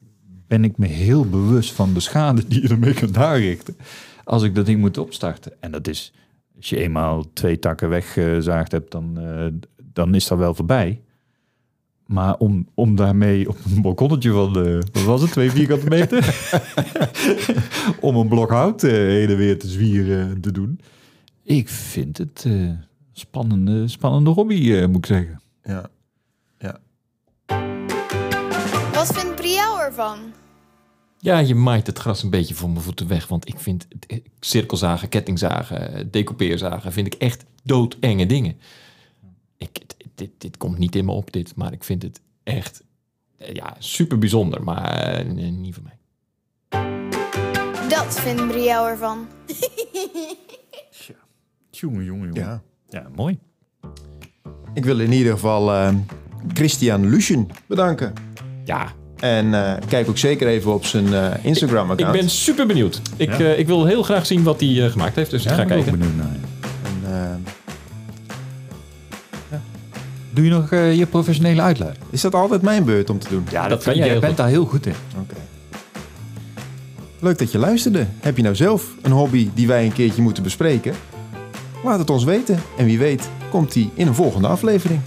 ben 0.48 0.64
ik 0.64 0.78
me 0.78 0.86
heel 0.88 1.26
bewust 1.30 1.72
van 1.74 1.94
de 1.94 2.00
schade 2.00 2.48
die 2.48 2.62
je 2.62 2.68
ermee 2.70 2.94
kunt 2.94 3.18
aanrichten 3.18 3.76
als 4.27 4.43
ik 4.43 4.55
dat 4.55 4.65
ding 4.65 4.79
moet 4.79 4.98
opstarten. 4.98 5.51
En 5.60 5.72
dat 5.72 5.88
is, 5.88 6.13
als 6.55 6.69
je 6.69 6.77
eenmaal 6.77 7.34
twee 7.34 7.60
takken 7.60 7.89
weggezaagd 7.89 8.72
hebt, 8.72 8.91
dan, 8.91 9.19
eh, 9.19 9.48
dan 9.93 10.15
is 10.15 10.27
dat 10.27 10.38
wel 10.38 10.53
voorbij. 10.53 11.01
Maar 12.05 12.36
om, 12.38 12.67
om 12.74 12.96
daarmee 12.96 13.50
op 13.50 13.57
een 13.65 13.81
balkonnetje 13.81 14.31
van, 14.31 14.65
eh, 14.65 14.79
wat 14.91 15.03
was 15.03 15.22
het, 15.22 15.31
twee 15.31 15.51
vierkante 15.51 15.88
meter? 15.88 16.50
om 18.07 18.15
een 18.15 18.27
blok 18.27 18.50
hout 18.50 18.84
eh, 18.84 18.91
heen 18.91 19.29
en 19.29 19.38
weer 19.38 19.60
te 19.60 19.67
zwieren 19.67 20.41
te 20.41 20.51
doen. 20.51 20.79
Ik 21.43 21.69
vind 21.69 22.17
het 22.17 22.43
eh 22.48 22.69
spannende, 23.17 23.88
spannende 23.88 24.29
hobby, 24.29 24.74
eh, 24.74 24.88
moet 24.88 24.98
ik 24.98 25.05
zeggen. 25.05 25.41
Ja. 25.63 25.89
Wat 28.93 29.13
vindt 29.13 29.36
Briel 29.36 29.81
ervan? 29.81 30.17
Ja, 31.20 31.38
je 31.40 31.56
maait 31.56 31.88
het 31.88 31.98
gras 32.00 32.24
een 32.24 32.30
beetje 32.30 32.54
voor 32.56 32.70
mijn 32.70 32.82
voeten 32.82 33.08
weg. 33.08 33.28
Want 33.28 33.48
ik 33.48 33.60
vind 33.60 33.86
het- 33.90 34.06
eh, 34.06 34.20
cirkelzagen, 34.40 35.10
kettingzagen, 35.10 35.94
eh, 35.94 36.06
decoupeerzagen... 36.12 36.92
vind 36.92 37.08
ik 37.08 37.14
echt 37.14 37.46
doodenge 37.64 38.26
dingen. 38.26 38.58
Ik, 39.58 39.80
dit, 40.16 40.30
dit 40.38 40.58
komt 40.58 40.78
niet 40.78 40.96
in 40.96 41.06
me 41.06 41.12
op, 41.12 41.32
dit. 41.32 41.56
Maar 41.56 41.74
ik 41.74 41.84
vind 41.84 42.02
het 42.04 42.22
echt 42.44 42.84
eh, 43.38 43.54
ja, 43.54 43.76
super 43.80 44.18
bijzonder. 44.18 44.64
Maar 44.64 45.26
nee, 45.26 45.52
niet 45.52 45.74
voor 45.76 45.84
mij. 45.84 45.96
Dat 47.90 48.20
vindt 48.20 48.48
Briel 48.48 48.88
ervan. 48.88 49.28
Jongen, 51.72 52.04
jongen, 52.04 52.26
jongen. 52.28 52.34
ja. 52.42 52.62
Ja, 52.90 53.08
mooi. 53.16 53.40
Ik 54.74 54.86
wil 54.86 55.00
in 55.00 55.12
ieder 55.12 55.34
geval 55.34 55.74
eh, 55.74 55.96
Christian 56.54 57.10
Lucien 57.10 57.50
bedanken. 57.68 58.14
Ja, 58.66 58.94
En 59.20 59.54
eh, 59.54 59.74
kijk 59.88 60.10
ook 60.10 60.18
zeker 60.18 60.48
even 60.48 60.74
op 60.74 60.86
zijn 60.86 61.14
eh, 61.14 61.32
Instagram-account. 61.42 62.16
ik 62.16 62.22
ben 62.22 62.30
super 62.30 62.68
benieuwd. 62.68 63.02
Ik, 63.18 63.30
Ja. 63.38 63.38
eh, 63.46 63.60
ik 63.60 63.68
wil 63.68 63.86
heel 63.86 64.04
graag 64.04 64.26
zien 64.26 64.44
wat 64.44 64.60
hij 64.60 64.84
eh, 64.86 64.92
gemaakt 64.92 65.16
heeft. 65.16 65.32
Dus 65.32 65.46
ik 65.46 65.50
ga 65.52 65.56
ben 65.56 65.66
ik 65.66 65.72
ook 65.72 65.84
kijken. 65.84 66.00
benieuwd 66.00 66.16
naar. 66.18 66.36
En, 66.84 67.14
eh, 67.14 67.36
Doe 70.34 70.46
je 70.46 70.52
nog 70.52 70.72
eh, 70.72 70.98
je 70.98 71.06
professionele 71.06 71.62
uitleg? 71.62 71.92
is 72.10 72.22
dat 72.22 72.36
altijd 72.36 72.62
mijn 72.62 72.84
beurt 72.84 73.10
om 73.10 73.20
te 73.20 73.30
doen? 73.30 73.46
Ja, 73.52 73.68
dat 73.68 73.84
kan 73.84 73.96
jij 73.96 74.04
heel 74.08 74.14
bent 74.20 74.26
goed. 74.28 74.38
daar 74.38 74.48
heel 74.48 74.66
goed 74.66 74.86
in. 74.86 74.94
Oké. 75.20 75.36
Leuk 77.20 77.38
dat 77.38 77.52
je 77.52 77.58
luisterde. 77.58 78.06
Heb 78.20 78.38
je 78.38 78.44
nou 78.44 78.56
zelf 78.56 78.84
een 79.02 79.12
hobby 79.12 79.50
die 79.53 79.68
wij 79.68 79.86
een 79.86 79.94
keertje 79.94 80.22
moeten 80.22 80.44
bespreken? 80.44 80.94
Laat 81.84 82.00
het 82.00 82.10
ons 82.10 82.24
weten. 82.24 82.60
En 82.77 82.86
wie 82.86 82.98
weet 82.98 83.30
komt 83.50 83.74
die 83.74 83.90
in 83.94 84.08
een 84.08 84.14
volgende 84.16 84.48
aflevering. 84.48 85.00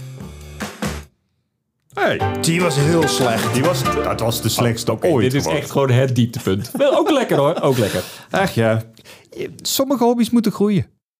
Die 2.41 2.61
was 2.61 2.75
heel 2.75 3.07
slecht. 3.07 3.53
die 3.53 3.63
was, 3.63 3.83
dat 3.83 4.19
was 4.19 4.41
de 4.41 4.49
slechtste 4.49 5.01
ooit. 5.01 5.23
Dit 5.23 5.33
is 5.33 5.43
gewoon. 5.43 5.57
echt 5.57 5.71
gewoon 5.71 5.89
het 5.89 6.15
dieptepunt. 6.15 6.71
Wel, 6.71 6.97
ook 6.97 7.11
lekker 7.11 7.37
hoor, 7.37 7.61
ook 7.61 7.77
lekker. 7.77 8.03
Ach 8.29 8.51
ja, 8.51 8.81
sommige 9.61 10.03
hobby's 10.03 10.29
moeten 10.29 10.51
groeien. 10.51 10.85